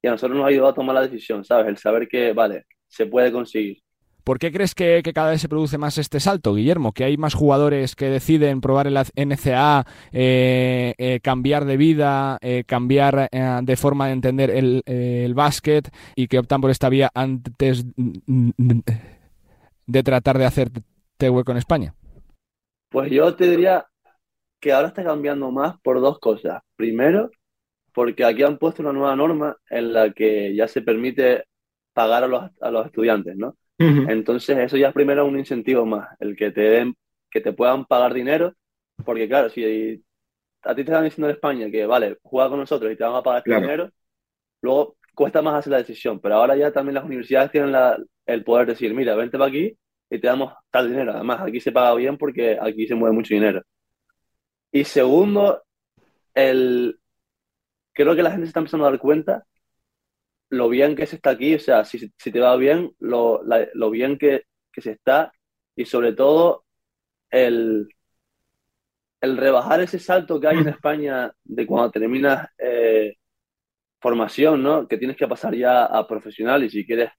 y 0.00 0.06
a 0.06 0.12
nosotros 0.12 0.36
nos 0.36 0.46
ha 0.46 0.48
ayudado 0.48 0.68
a 0.70 0.74
tomar 0.74 0.94
la 0.94 1.02
decisión, 1.02 1.44
¿sabes? 1.44 1.66
El 1.66 1.76
saber 1.76 2.06
que, 2.06 2.32
vale, 2.32 2.66
se 2.86 3.06
puede 3.06 3.32
conseguir. 3.32 3.78
¿Por 4.22 4.38
qué 4.40 4.50
crees 4.50 4.74
que, 4.74 5.02
cada 5.14 5.30
vez 5.30 5.40
se 5.40 5.48
produce 5.48 5.78
más 5.78 5.98
este 5.98 6.18
salto, 6.18 6.54
Guillermo? 6.54 6.92
Que 6.92 7.04
hay 7.04 7.16
más 7.16 7.34
jugadores 7.34 7.94
que 7.94 8.06
deciden 8.06 8.60
probar 8.60 8.88
el 8.88 8.96
NCAA, 8.96 9.86
eh, 10.10 10.94
eh, 10.98 11.20
cambiar 11.22 11.64
de 11.64 11.76
vida, 11.76 12.38
eh, 12.40 12.64
cambiar 12.66 13.28
de 13.30 13.76
forma 13.76 14.06
de 14.06 14.12
entender 14.12 14.50
el, 14.50 14.82
el 14.84 15.34
básquet 15.34 15.90
y 16.16 16.26
que 16.26 16.40
optan 16.40 16.60
por 16.60 16.72
esta 16.72 16.88
vía 16.88 17.08
antes 17.14 17.86
de 19.86 20.02
tratar 20.02 20.38
de 20.38 20.44
hacer 20.44 20.70
hueco 21.20 21.52
en 21.52 21.58
España? 21.58 21.94
Pues 22.90 23.10
yo 23.10 23.34
te 23.34 23.50
diría 23.50 23.86
que 24.60 24.72
ahora 24.72 24.88
está 24.88 25.04
cambiando 25.04 25.50
más 25.50 25.78
por 25.80 26.00
dos 26.00 26.18
cosas. 26.18 26.62
Primero, 26.76 27.30
porque 27.92 28.24
aquí 28.24 28.42
han 28.42 28.58
puesto 28.58 28.82
una 28.82 28.92
nueva 28.92 29.16
norma 29.16 29.56
en 29.70 29.92
la 29.92 30.12
que 30.12 30.54
ya 30.54 30.68
se 30.68 30.82
permite 30.82 31.44
pagar 31.92 32.24
a 32.24 32.26
los, 32.26 32.50
a 32.60 32.70
los 32.70 32.86
estudiantes, 32.86 33.36
¿no? 33.36 33.56
Entonces 33.78 34.56
eso 34.58 34.76
ya 34.76 34.88
es 34.88 34.94
primero 34.94 35.26
un 35.26 35.38
incentivo 35.38 35.84
más, 35.84 36.08
el 36.18 36.34
que 36.34 36.50
te 36.50 36.62
den, 36.62 36.94
que 37.30 37.42
te 37.42 37.52
puedan 37.52 37.84
pagar 37.84 38.14
dinero, 38.14 38.54
porque 39.04 39.28
claro, 39.28 39.50
si 39.50 40.02
a 40.62 40.74
ti 40.74 40.84
te 40.84 40.90
están 40.90 41.04
diciendo 41.04 41.28
en 41.28 41.34
España 41.34 41.70
que 41.70 41.84
vale, 41.84 42.16
juega 42.22 42.48
con 42.48 42.60
nosotros 42.60 42.90
y 42.90 42.96
te 42.96 43.04
van 43.04 43.16
a 43.16 43.22
pagar 43.22 43.42
este 43.44 43.60
dinero, 43.60 43.90
luego 44.62 44.96
cuesta 45.14 45.42
más 45.42 45.54
hacer 45.54 45.72
la 45.72 45.78
decisión, 45.78 46.20
pero 46.20 46.36
ahora 46.36 46.56
ya 46.56 46.72
también 46.72 46.94
las 46.94 47.04
universidades 47.04 47.50
tienen 47.50 47.72
la, 47.72 47.98
el 48.26 48.44
poder 48.44 48.66
decir, 48.66 48.94
mira, 48.94 49.14
vente 49.14 49.38
para 49.38 49.50
aquí 49.50 49.76
y 50.10 50.20
te 50.20 50.26
damos 50.26 50.52
tal 50.70 50.88
dinero. 50.88 51.12
Además, 51.12 51.40
aquí 51.42 51.60
se 51.60 51.72
paga 51.72 51.94
bien 51.94 52.16
porque 52.18 52.58
aquí 52.60 52.86
se 52.86 52.94
mueve 52.94 53.14
mucho 53.14 53.34
dinero. 53.34 53.62
Y 54.72 54.84
segundo, 54.84 55.62
el... 56.34 56.98
creo 57.92 58.14
que 58.16 58.22
la 58.22 58.30
gente 58.30 58.46
se 58.46 58.48
está 58.50 58.60
empezando 58.60 58.86
a 58.86 58.90
dar 58.90 59.00
cuenta 59.00 59.46
lo 60.50 60.68
bien 60.68 60.96
que 60.96 61.06
se 61.06 61.16
está 61.16 61.30
aquí, 61.30 61.54
o 61.54 61.58
sea, 61.58 61.84
si, 61.84 62.12
si 62.16 62.32
te 62.32 62.40
va 62.40 62.56
bien, 62.56 62.94
lo, 63.00 63.42
lo 63.74 63.90
bien 63.90 64.18
que, 64.18 64.44
que, 64.72 64.80
se 64.80 64.92
está 64.92 65.32
y 65.74 65.84
sobre 65.86 66.12
todo 66.12 66.64
el, 67.30 67.88
el 69.20 69.36
rebajar 69.36 69.80
ese 69.80 69.98
salto 69.98 70.40
que 70.40 70.48
hay 70.48 70.58
en 70.58 70.68
España 70.68 71.32
de 71.44 71.66
cuando 71.66 71.90
terminas 71.90 72.48
eh, 72.58 73.16
formación, 74.00 74.62
¿no? 74.62 74.86
Que 74.88 74.98
tienes 74.98 75.16
que 75.16 75.26
pasar 75.28 75.54
ya 75.54 75.86
a 75.86 76.06
profesional 76.06 76.64
y 76.64 76.70
si 76.70 76.86
quieres 76.86 77.10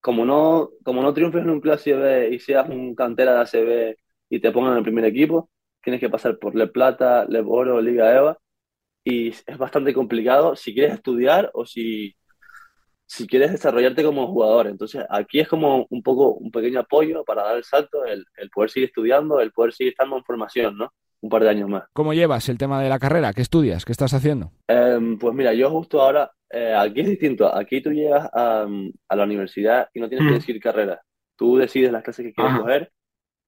como 0.00 0.24
no, 0.24 0.70
como 0.84 1.02
no 1.02 1.12
triunfes 1.12 1.42
en 1.42 1.50
un 1.50 1.60
clase 1.60 1.92
B 1.92 2.30
y 2.32 2.38
seas 2.38 2.68
un 2.68 2.94
cantera 2.94 3.34
de 3.34 3.40
ACB 3.40 3.96
y 4.30 4.40
te 4.40 4.50
pongan 4.50 4.72
en 4.72 4.78
el 4.78 4.84
primer 4.84 5.04
equipo, 5.04 5.50
tienes 5.82 6.00
que 6.00 6.08
pasar 6.08 6.38
por 6.38 6.54
Le 6.54 6.68
Plata, 6.68 7.26
Le 7.28 7.40
Oro, 7.40 7.80
Liga 7.80 8.14
EVA, 8.14 8.38
y 9.04 9.28
es 9.28 9.58
bastante 9.58 9.94
complicado 9.94 10.56
si 10.56 10.74
quieres 10.74 10.94
estudiar 10.94 11.50
o 11.54 11.66
si, 11.66 12.14
si 13.06 13.26
quieres 13.26 13.52
desarrollarte 13.52 14.04
como 14.04 14.26
jugador. 14.26 14.66
Entonces, 14.68 15.04
aquí 15.08 15.40
es 15.40 15.48
como 15.48 15.86
un 15.90 16.02
poco 16.02 16.34
un 16.34 16.50
pequeño 16.50 16.80
apoyo 16.80 17.24
para 17.24 17.42
dar 17.42 17.56
el 17.56 17.64
salto, 17.64 18.04
el, 18.04 18.24
el 18.36 18.50
poder 18.50 18.70
seguir 18.70 18.88
estudiando, 18.88 19.40
el 19.40 19.52
poder 19.52 19.72
seguir 19.72 19.92
estando 19.92 20.16
en 20.16 20.24
formación, 20.24 20.76
¿no? 20.76 20.92
Un 21.22 21.28
par 21.28 21.42
de 21.42 21.50
años 21.50 21.68
más. 21.68 21.84
¿Cómo 21.92 22.14
llevas 22.14 22.48
el 22.48 22.56
tema 22.56 22.82
de 22.82 22.88
la 22.88 22.98
carrera? 22.98 23.34
¿Qué 23.34 23.42
estudias? 23.42 23.84
¿Qué 23.84 23.92
estás 23.92 24.14
haciendo? 24.14 24.52
Em, 24.68 25.18
pues 25.18 25.34
mira, 25.34 25.52
yo 25.52 25.68
justo 25.70 26.00
ahora 26.00 26.30
eh, 26.50 26.74
aquí 26.74 27.00
es 27.00 27.08
distinto. 27.08 27.54
Aquí 27.54 27.80
tú 27.80 27.90
llegas 27.92 28.28
a, 28.32 28.66
la 29.10 29.24
universidad 29.24 29.88
y 29.94 30.00
no 30.00 30.08
tienes 30.08 30.26
que 30.26 30.34
mm. 30.34 30.38
decir 30.38 30.60
carrera. 30.60 31.00
Tú 31.36 31.56
decides 31.56 31.92
las 31.92 32.02
clases 32.02 32.26
que 32.26 32.34
quieres 32.34 32.58
coger 32.58 32.92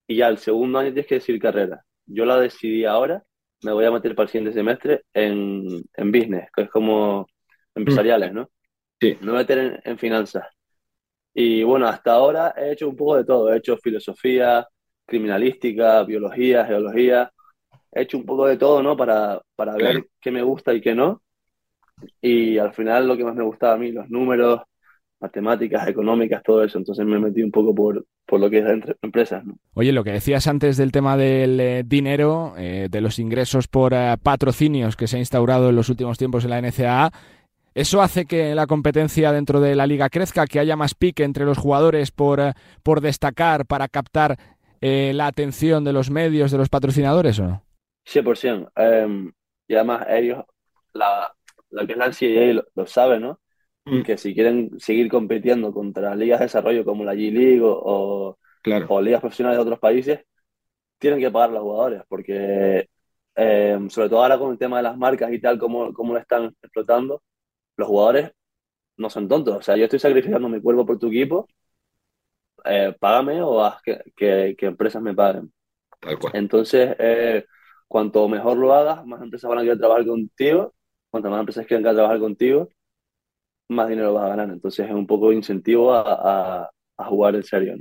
y 0.07 0.17
ya 0.17 0.29
el 0.29 0.39
segundo 0.39 0.79
año 0.79 0.93
tienes 0.93 1.07
que 1.07 1.17
decir 1.17 1.39
carrera. 1.41 1.85
Yo 2.07 2.25
la 2.25 2.39
decidí 2.39 2.85
ahora. 2.85 3.23
Me 3.63 3.73
voy 3.73 3.85
a 3.85 3.91
meter 3.91 4.15
para 4.15 4.25
el 4.25 4.31
siguiente 4.31 4.53
semestre 4.53 5.03
en, 5.13 5.85
en 5.95 6.13
business, 6.13 6.49
que 6.55 6.63
es 6.63 6.71
como 6.71 7.27
empresariales, 7.75 8.33
¿no? 8.33 8.51
Sí. 9.01 9.19
No 9.21 9.35
meter 9.35 9.81
en, 9.85 9.99
finanzas. 9.99 10.47
Y 11.35 11.63
bueno, 11.63 11.87
hasta 11.87 12.13
ahora 12.13 12.55
he 12.57 12.73
hecho 12.73 12.89
un 12.89 12.97
poco 12.97 13.17
de 13.17 13.25
todo. 13.25 13.53
He 13.53 13.59
hecho 13.59 13.77
filosofía, 13.77 14.67
criminalística, 15.07 16.03
biología, 16.05 16.65
geología. 16.65 17.33
He 17.93 18.03
hecho 18.03 18.19
un 18.19 18.27
poco 18.27 18.47
de 18.47 18.57
todo, 18.57 18.83
¿no? 18.83 18.97
Para, 18.97 19.41
para 19.57 19.75
ver 19.77 20.07
qué 20.21 20.31
me 20.31 20.43
gusta 20.43 20.75
y 20.75 20.81
qué 20.81 20.95
no. 20.95 21.23
Y 22.21 22.59
al 22.59 22.73
final 22.73 23.07
lo 23.07 23.17
que 23.17 23.25
más 23.25 23.35
me 23.35 23.45
gustaba 23.45 23.75
a 23.75 23.79
mí, 23.79 23.93
los 23.93 24.09
números, 24.11 24.63
matemáticas, 25.23 25.87
económicas, 25.89 26.43
todo 26.43 26.63
eso. 26.65 26.77
Entonces 26.77 27.07
me 27.07 27.19
metí 27.19 27.43
un 27.43 27.51
poco 27.51 27.75
por, 27.75 28.05
por 28.27 28.41
lo 28.41 28.51
que 28.51 28.59
es 28.59 28.67
entre 28.67 28.97
empresas. 29.01 29.45
Oye, 29.75 29.93
lo 29.93 30.05
que 30.05 30.11
decías 30.11 30.47
antes 30.49 30.77
del 30.77 30.93
tema 30.93 31.17
del 31.17 31.61
eh, 31.61 31.83
dinero, 31.87 32.55
eh, 32.59 32.89
de 32.91 33.01
los 33.01 33.19
ingresos 33.19 33.69
por 33.69 33.95
eh, 33.95 34.17
patrocinios 34.23 34.97
que 34.97 35.07
se 35.07 35.17
ha 35.17 35.21
instaurado 35.21 35.71
en 35.71 35.77
los 35.77 35.89
últimos 35.89 36.19
tiempos 36.19 36.45
en 36.45 36.51
la 36.51 36.61
NCAA, 36.61 37.13
¿eso 37.73 38.03
hace 38.03 38.27
que 38.27 38.55
la 38.55 38.67
competencia 38.67 39.33
dentro 39.33 39.61
de 39.61 39.77
la 39.77 39.87
liga 39.87 40.11
crezca, 40.11 40.47
que 40.47 40.59
haya 40.59 40.77
más 40.77 40.95
pique 40.95 41.23
entre 41.23 41.45
los 41.45 41.57
jugadores 41.57 42.11
por, 42.11 42.41
por 42.83 43.01
destacar, 43.01 43.65
para 43.65 43.89
captar 43.89 44.37
la 44.81 45.29
atención 45.29 45.85
de 45.85 45.93
los 45.93 46.11
medios, 46.11 46.51
de 46.51 46.59
los 46.59 46.69
patrocinadores 46.69 47.39
o 47.39 47.47
no? 47.47 47.63
100%. 48.05 48.73
Em, 48.75 49.31
y 49.69 49.75
además 49.77 50.05
ellos, 50.11 50.45
la, 50.93 51.33
lo 51.73 51.87
que 51.87 51.93
es 51.93 51.99
la 51.99 52.07
NCAA 52.07 52.65
lo, 52.75 52.87
sabe, 52.87 53.21
¿no? 53.21 53.41
Mm. 53.85 54.03
Que 54.03 54.17
si 54.19 54.35
quieren 54.35 54.79
seguir 54.79 55.11
compitiendo 55.11 55.73
contra 55.73 56.15
ligas 56.15 56.41
de 56.41 56.47
desarrollo 56.47 56.85
como 56.85 57.05
la 57.05 57.15
G-League 57.15 57.61
o, 57.63 58.39
ligas 58.65 59.21
profesionales 59.21 59.59
de 59.59 59.63
otros 59.63 59.79
países, 59.81 60.21
tienen 60.99 61.21
que 61.21 61.31
pagar 61.31 61.51
a 61.51 61.53
los 61.55 61.63
jugadores, 61.63 62.03
porque 62.09 62.89
eh, 63.35 63.79
sobre 63.89 64.09
todo 64.09 64.23
ahora 64.23 64.39
con 64.39 64.53
el 64.53 64.59
tema 64.59 64.79
de 64.79 64.85
las 64.85 64.97
marcas 64.97 65.33
y 65.33 65.41
tal, 65.41 65.59
como, 65.59 65.93
como 65.93 66.13
lo 66.15 66.21
están 66.21 66.55
explotando, 66.63 67.23
los 67.77 67.89
jugadores 67.89 68.33
no 68.97 69.11
son 69.11 69.29
tontos. 69.29 69.57
O 69.57 69.63
sea, 69.63 69.77
yo 69.77 69.85
estoy 69.85 69.99
sacrificando 69.99 70.49
mi 70.49 70.61
cuerpo 70.61 70.87
por 70.87 70.99
tu 70.99 71.09
equipo, 71.09 71.49
eh, 72.65 72.95
págame 72.99 73.43
o 73.43 73.63
haz 73.65 73.83
que, 73.83 74.57
empresas 74.61 75.03
me 75.03 75.15
paguen. 75.15 75.53
Entonces, 76.33 76.97
eh, 76.99 77.47
cuanto 77.89 78.29
mejor 78.29 78.57
lo 78.57 78.73
hagas, 78.75 79.05
más 79.07 79.23
empresas 79.23 79.49
van 79.49 79.59
a 79.59 79.63
querer 79.63 79.79
trabajar 79.79 80.07
contigo 80.07 80.75
cuanto 81.13 81.31
más 81.31 81.41
empresas 81.41 81.67
quieran 81.67 81.95
trabajar 81.95 82.19
contigo, 82.19 82.69
más 83.69 83.89
dinero 83.89 84.15
vas 84.15 84.25
a 84.25 84.29
ganar. 84.29 84.51
Entonces 84.51 84.87
es 84.87 84.93
un 84.93 85.07
poco 85.07 85.33
incentivo 85.33 85.95
a, 85.95 86.71
jugar 86.97 87.35
en 87.35 87.43
serio. 87.43 87.75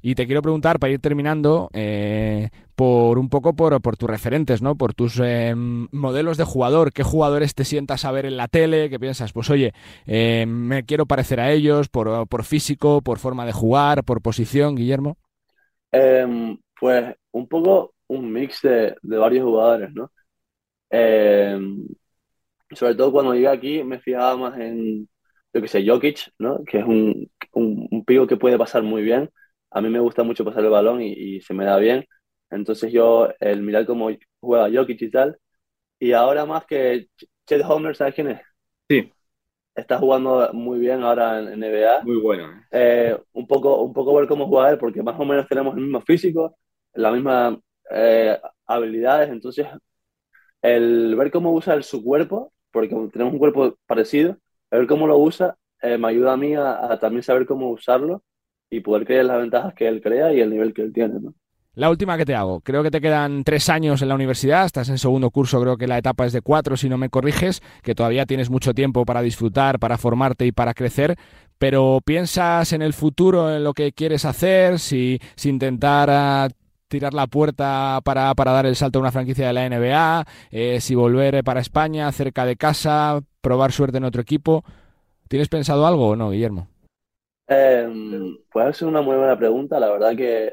Y 0.00 0.14
te 0.14 0.26
quiero 0.26 0.40
preguntar, 0.40 0.78
para 0.78 0.92
ir 0.92 1.00
terminando, 1.00 1.68
eh, 1.74 2.48
por 2.74 3.18
un 3.18 3.28
poco 3.28 3.54
por, 3.54 3.80
tus 3.96 4.08
referentes, 4.08 4.62
¿no? 4.62 4.76
Por 4.76 4.94
tus 4.94 5.20
eh, 5.22 5.54
modelos 5.56 6.38
de 6.38 6.44
jugador. 6.44 6.92
¿Qué 6.92 7.02
jugadores 7.02 7.54
te 7.54 7.64
sientas 7.64 8.04
a 8.04 8.12
ver 8.12 8.24
en 8.24 8.36
la 8.36 8.48
tele? 8.48 8.88
¿Qué 8.88 8.98
piensas? 8.98 9.32
Pues 9.32 9.50
oye, 9.50 9.72
eh, 10.06 10.46
me 10.46 10.84
quiero 10.84 11.04
parecer 11.04 11.40
a 11.40 11.50
ellos 11.50 11.88
por, 11.88 12.26
por, 12.28 12.44
físico, 12.44 13.02
por 13.02 13.18
forma 13.18 13.44
de 13.44 13.52
jugar, 13.52 14.04
por 14.04 14.22
posición, 14.22 14.76
Guillermo. 14.76 15.18
Em, 15.92 16.56
pues 16.78 17.14
un 17.32 17.46
poco 17.46 17.94
un 18.06 18.32
mix 18.32 18.62
de, 18.62 18.96
de 19.02 19.18
varios 19.18 19.44
jugadores, 19.44 19.92
¿no? 19.92 20.10
Sobre 22.72 22.94
todo 22.94 23.12
cuando 23.12 23.34
llegué 23.34 23.48
aquí 23.48 23.82
me 23.84 24.00
fijaba 24.00 24.36
más 24.36 24.58
en, 24.58 25.08
lo 25.52 25.62
que 25.62 25.68
sé, 25.68 25.86
Jokic, 25.86 26.32
¿no? 26.38 26.64
Que 26.64 26.78
es 26.78 26.84
un, 26.84 27.30
un, 27.52 27.88
un 27.90 28.04
pivo 28.04 28.26
que 28.26 28.36
puede 28.36 28.58
pasar 28.58 28.82
muy 28.82 29.02
bien. 29.02 29.30
A 29.70 29.80
mí 29.80 29.88
me 29.88 30.00
gusta 30.00 30.22
mucho 30.22 30.44
pasar 30.44 30.64
el 30.64 30.70
balón 30.70 31.00
y, 31.02 31.40
se 31.40 31.54
me 31.54 31.64
da 31.64 31.76
bien. 31.78 32.04
Entonces 32.50 32.92
yo, 32.92 33.28
el 33.40 33.62
mirar 33.62 33.86
cómo 33.86 34.10
juega 34.40 34.70
Jokic 34.72 35.02
y 35.02 35.10
tal, 35.10 35.38
y 35.98 36.12
ahora 36.12 36.46
más 36.46 36.64
que 36.66 37.08
Chet 37.46 37.62
Homer, 37.64 37.94
¿sabes 37.94 38.14
quién 38.14 38.28
es? 38.28 38.40
Sí. 38.88 39.12
Está 39.74 39.98
jugando 39.98 40.50
muy 40.52 40.78
bien 40.80 41.02
ahora 41.02 41.38
en 41.38 41.62
NBA. 41.62 42.02
Muy 42.02 42.20
bueno. 42.20 42.50
¿eh? 42.70 43.12
Eh, 43.12 43.18
un, 43.32 43.46
poco, 43.46 43.82
un 43.82 43.92
poco 43.92 44.14
ver 44.14 44.26
cómo 44.26 44.46
juega 44.48 44.70
él, 44.70 44.78
porque 44.78 45.02
más 45.02 45.18
o 45.18 45.24
menos 45.24 45.46
tenemos 45.48 45.76
el 45.76 45.82
mismo 45.82 46.00
físico, 46.00 46.56
las 46.94 47.12
mismas 47.12 47.56
eh, 47.90 48.38
habilidades, 48.66 49.30
entonces 49.30 49.66
el 50.62 51.14
ver 51.16 51.30
cómo 51.30 51.52
usa 51.52 51.80
su 51.82 52.02
cuerpo, 52.02 52.52
porque 52.70 52.94
tenemos 53.12 53.32
un 53.32 53.38
cuerpo 53.38 53.76
parecido, 53.86 54.36
ver 54.70 54.86
cómo 54.86 55.06
lo 55.06 55.18
usa 55.18 55.56
me 55.82 56.08
ayuda 56.08 56.34
a 56.34 56.36
mí 56.36 56.54
a, 56.54 56.92
a, 56.92 56.98
también 56.98 57.22
saber 57.22 57.46
cómo 57.46 57.70
usarlo 57.70 58.22
y 58.68 58.80
poder 58.80 59.06
crear 59.06 59.24
las 59.24 59.38
ventajas 59.38 59.74
que 59.74 59.88
él 59.88 60.02
crea 60.02 60.32
y 60.32 60.40
el 60.40 60.50
nivel 60.50 60.74
que 60.74 60.82
él 60.82 60.92
tiene, 60.92 61.20
¿no? 61.20 61.34
La 61.74 61.88
última 61.88 62.18
que 62.18 62.26
te 62.26 62.34
hago. 62.34 62.60
Creo 62.60 62.82
que 62.82 62.90
te 62.90 63.00
quedan 63.00 63.44
tres 63.44 63.68
años 63.68 64.02
en 64.02 64.08
la 64.08 64.16
universidad, 64.16 64.66
estás 64.66 64.88
en 64.88 64.98
segundo 64.98 65.30
curso, 65.30 65.60
creo 65.60 65.76
que 65.76 65.86
la 65.86 65.98
etapa 65.98 66.26
es 66.26 66.32
de 66.32 66.42
cuatro, 66.42 66.76
si 66.76 66.88
no 66.88 66.98
me 66.98 67.10
corriges, 67.10 67.62
que 67.82 67.94
todavía 67.94 68.26
tienes 68.26 68.50
mucho 68.50 68.74
tiempo 68.74 69.04
para 69.04 69.22
disfrutar, 69.22 69.78
para 69.78 69.96
formarte 69.96 70.44
y 70.46 70.52
para 70.52 70.74
crecer, 70.74 71.16
pero 71.58 72.00
piensas 72.04 72.72
en 72.72 72.82
el 72.82 72.92
futuro, 72.92 73.54
en 73.54 73.62
lo 73.62 73.72
que 73.72 73.92
quieres 73.92 74.24
hacer, 74.24 74.80
si, 74.80 75.20
si 75.36 75.48
intentar 75.48 76.10
tirar 76.90 77.14
la 77.14 77.26
puerta 77.28 78.00
para, 78.04 78.34
para, 78.34 78.52
dar 78.52 78.66
el 78.66 78.76
salto 78.76 78.98
a 78.98 79.02
una 79.02 79.12
franquicia 79.12 79.46
de 79.46 79.52
la 79.54 79.66
NBA, 79.66 80.26
eh, 80.50 80.80
si 80.80 80.94
volver 80.94 81.42
para 81.44 81.60
España, 81.60 82.10
cerca 82.12 82.44
de 82.44 82.56
casa, 82.56 83.20
probar 83.40 83.72
suerte 83.72 83.98
en 83.98 84.04
otro 84.04 84.20
equipo. 84.20 84.64
¿Tienes 85.28 85.48
pensado 85.48 85.86
algo 85.86 86.08
o 86.08 86.16
no, 86.16 86.30
Guillermo? 86.30 86.68
Eh, 87.48 87.88
puede 88.52 88.74
ser 88.74 88.88
una 88.88 89.00
muy 89.00 89.16
buena 89.16 89.38
pregunta. 89.38 89.80
La 89.80 89.90
verdad 89.90 90.16
que 90.16 90.52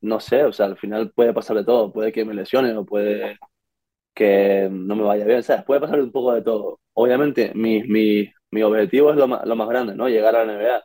no 0.00 0.20
sé, 0.20 0.44
o 0.44 0.52
sea, 0.52 0.66
al 0.66 0.76
final 0.78 1.10
puede 1.10 1.32
pasar 1.34 1.56
de 1.56 1.64
todo, 1.64 1.92
puede 1.92 2.12
que 2.12 2.24
me 2.24 2.34
lesione 2.34 2.72
o 2.76 2.84
puede 2.86 3.38
que 4.14 4.68
no 4.70 4.96
me 4.96 5.04
vaya 5.04 5.24
bien, 5.24 5.42
¿sabes? 5.42 5.64
Puede 5.64 5.80
pasar 5.80 6.00
un 6.00 6.12
poco 6.12 6.32
de 6.34 6.42
todo. 6.42 6.80
Obviamente, 6.94 7.52
mi, 7.54 7.82
mi, 7.84 8.30
mi 8.50 8.62
objetivo 8.62 9.10
es 9.10 9.16
lo 9.16 9.28
más, 9.28 9.44
lo 9.46 9.56
más 9.56 9.68
grande, 9.68 9.94
¿no? 9.96 10.08
Llegar 10.08 10.36
a 10.36 10.44
la 10.44 10.52
NBA 10.54 10.84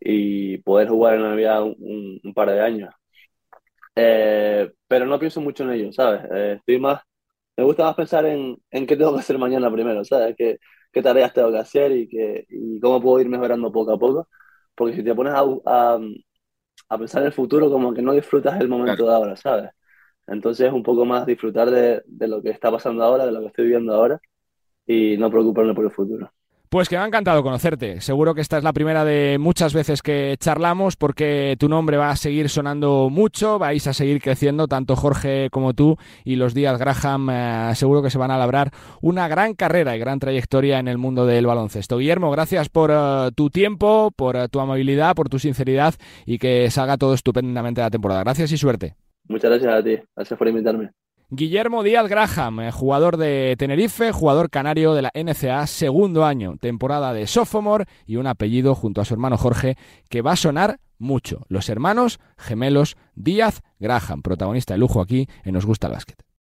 y 0.00 0.58
poder 0.58 0.88
jugar 0.88 1.14
en 1.14 1.22
la 1.22 1.34
NBA 1.34 1.62
un 1.64 2.34
par 2.34 2.50
de 2.50 2.60
años. 2.60 2.94
Eh, 3.96 4.72
pero 4.88 5.06
no 5.06 5.18
pienso 5.18 5.40
mucho 5.40 5.64
en 5.64 5.70
ello, 5.70 5.92
¿sabes? 5.92 6.22
Eh, 6.32 6.54
estoy 6.58 6.78
más, 6.80 7.02
me 7.56 7.64
gusta 7.64 7.84
más 7.84 7.94
pensar 7.96 8.26
en, 8.26 8.56
en 8.70 8.86
qué 8.86 8.96
tengo 8.96 9.14
que 9.14 9.20
hacer 9.20 9.38
mañana 9.38 9.70
primero, 9.72 10.04
¿sabes? 10.04 10.34
Qué, 10.36 10.58
qué 10.92 11.02
tareas 11.02 11.32
tengo 11.32 11.52
que 11.52 11.58
hacer 11.58 11.92
y, 11.92 12.08
que, 12.08 12.46
y 12.48 12.80
cómo 12.80 13.00
puedo 13.02 13.20
ir 13.20 13.28
mejorando 13.28 13.72
poco 13.72 13.92
a 13.92 13.98
poco. 13.98 14.28
Porque 14.74 14.96
si 14.96 15.04
te 15.04 15.14
pones 15.14 15.34
a, 15.34 15.42
a, 15.66 15.98
a 16.88 16.98
pensar 16.98 17.22
en 17.22 17.26
el 17.28 17.32
futuro 17.32 17.70
como 17.70 17.94
que 17.94 18.02
no 18.02 18.12
disfrutas 18.12 18.60
el 18.60 18.68
momento 18.68 19.06
de 19.06 19.14
ahora, 19.14 19.36
¿sabes? 19.36 19.70
Entonces 20.26 20.72
un 20.72 20.82
poco 20.82 21.04
más 21.04 21.26
disfrutar 21.26 21.70
de, 21.70 22.02
de, 22.06 22.28
lo 22.28 22.42
que 22.42 22.50
está 22.50 22.70
pasando 22.72 23.04
ahora, 23.04 23.26
de 23.26 23.32
lo 23.32 23.40
que 23.40 23.46
estoy 23.48 23.64
viviendo 23.66 23.94
ahora 23.94 24.20
y 24.86 25.16
no 25.18 25.30
preocuparme 25.30 25.74
por 25.74 25.84
el 25.86 25.92
futuro. 25.92 26.32
Pues 26.74 26.88
que 26.88 26.96
me 26.96 27.02
ha 27.04 27.06
encantado 27.06 27.44
conocerte. 27.44 28.00
Seguro 28.00 28.34
que 28.34 28.40
esta 28.40 28.58
es 28.58 28.64
la 28.64 28.72
primera 28.72 29.04
de 29.04 29.38
muchas 29.38 29.72
veces 29.72 30.02
que 30.02 30.34
charlamos 30.40 30.96
porque 30.96 31.54
tu 31.56 31.68
nombre 31.68 31.96
va 31.96 32.10
a 32.10 32.16
seguir 32.16 32.48
sonando 32.48 33.10
mucho, 33.12 33.60
vais 33.60 33.86
a 33.86 33.92
seguir 33.92 34.20
creciendo, 34.20 34.66
tanto 34.66 34.96
Jorge 34.96 35.50
como 35.52 35.72
tú 35.72 35.96
y 36.24 36.34
los 36.34 36.52
días 36.52 36.76
Graham 36.76 37.30
eh, 37.30 37.72
seguro 37.76 38.02
que 38.02 38.10
se 38.10 38.18
van 38.18 38.32
a 38.32 38.38
labrar 38.38 38.72
una 39.00 39.28
gran 39.28 39.54
carrera 39.54 39.94
y 39.94 40.00
gran 40.00 40.18
trayectoria 40.18 40.80
en 40.80 40.88
el 40.88 40.98
mundo 40.98 41.26
del 41.26 41.46
baloncesto. 41.46 41.98
Guillermo, 41.98 42.32
gracias 42.32 42.68
por 42.68 42.90
uh, 42.90 43.30
tu 43.30 43.50
tiempo, 43.50 44.10
por 44.10 44.34
uh, 44.34 44.48
tu 44.48 44.58
amabilidad, 44.58 45.14
por 45.14 45.28
tu 45.28 45.38
sinceridad 45.38 45.94
y 46.26 46.38
que 46.38 46.72
salga 46.72 46.96
todo 46.96 47.14
estupendamente 47.14 47.82
la 47.82 47.90
temporada. 47.90 48.24
Gracias 48.24 48.50
y 48.50 48.58
suerte. 48.58 48.96
Muchas 49.28 49.48
gracias 49.48 49.72
a 49.72 49.80
ti. 49.80 49.96
Gracias 50.16 50.36
por 50.36 50.48
invitarme. 50.48 50.90
Guillermo 51.30 51.82
Díaz 51.82 52.08
Graham, 52.08 52.60
eh, 52.60 52.70
jugador 52.70 53.16
de 53.16 53.56
Tenerife, 53.58 54.12
jugador 54.12 54.50
canario 54.50 54.94
de 54.94 55.02
la 55.02 55.10
NCA, 55.14 55.66
segundo 55.66 56.24
año, 56.24 56.56
temporada 56.60 57.12
de 57.12 57.26
sophomore 57.26 57.86
y 58.06 58.16
un 58.16 58.26
apellido 58.26 58.74
junto 58.74 59.00
a 59.00 59.04
su 59.04 59.14
hermano 59.14 59.38
Jorge 59.38 59.76
que 60.10 60.22
va 60.22 60.32
a 60.32 60.36
sonar 60.36 60.80
mucho. 60.98 61.40
Los 61.48 61.68
hermanos 61.68 62.20
gemelos 62.36 62.96
Díaz 63.14 63.62
Graham, 63.78 64.22
protagonista 64.22 64.74
de 64.74 64.78
lujo 64.78 65.00
aquí 65.00 65.26
en 65.44 65.54
Nos 65.54 65.66
Gusta 65.66 65.86
el 65.86 65.94
Básquet. 65.94 66.33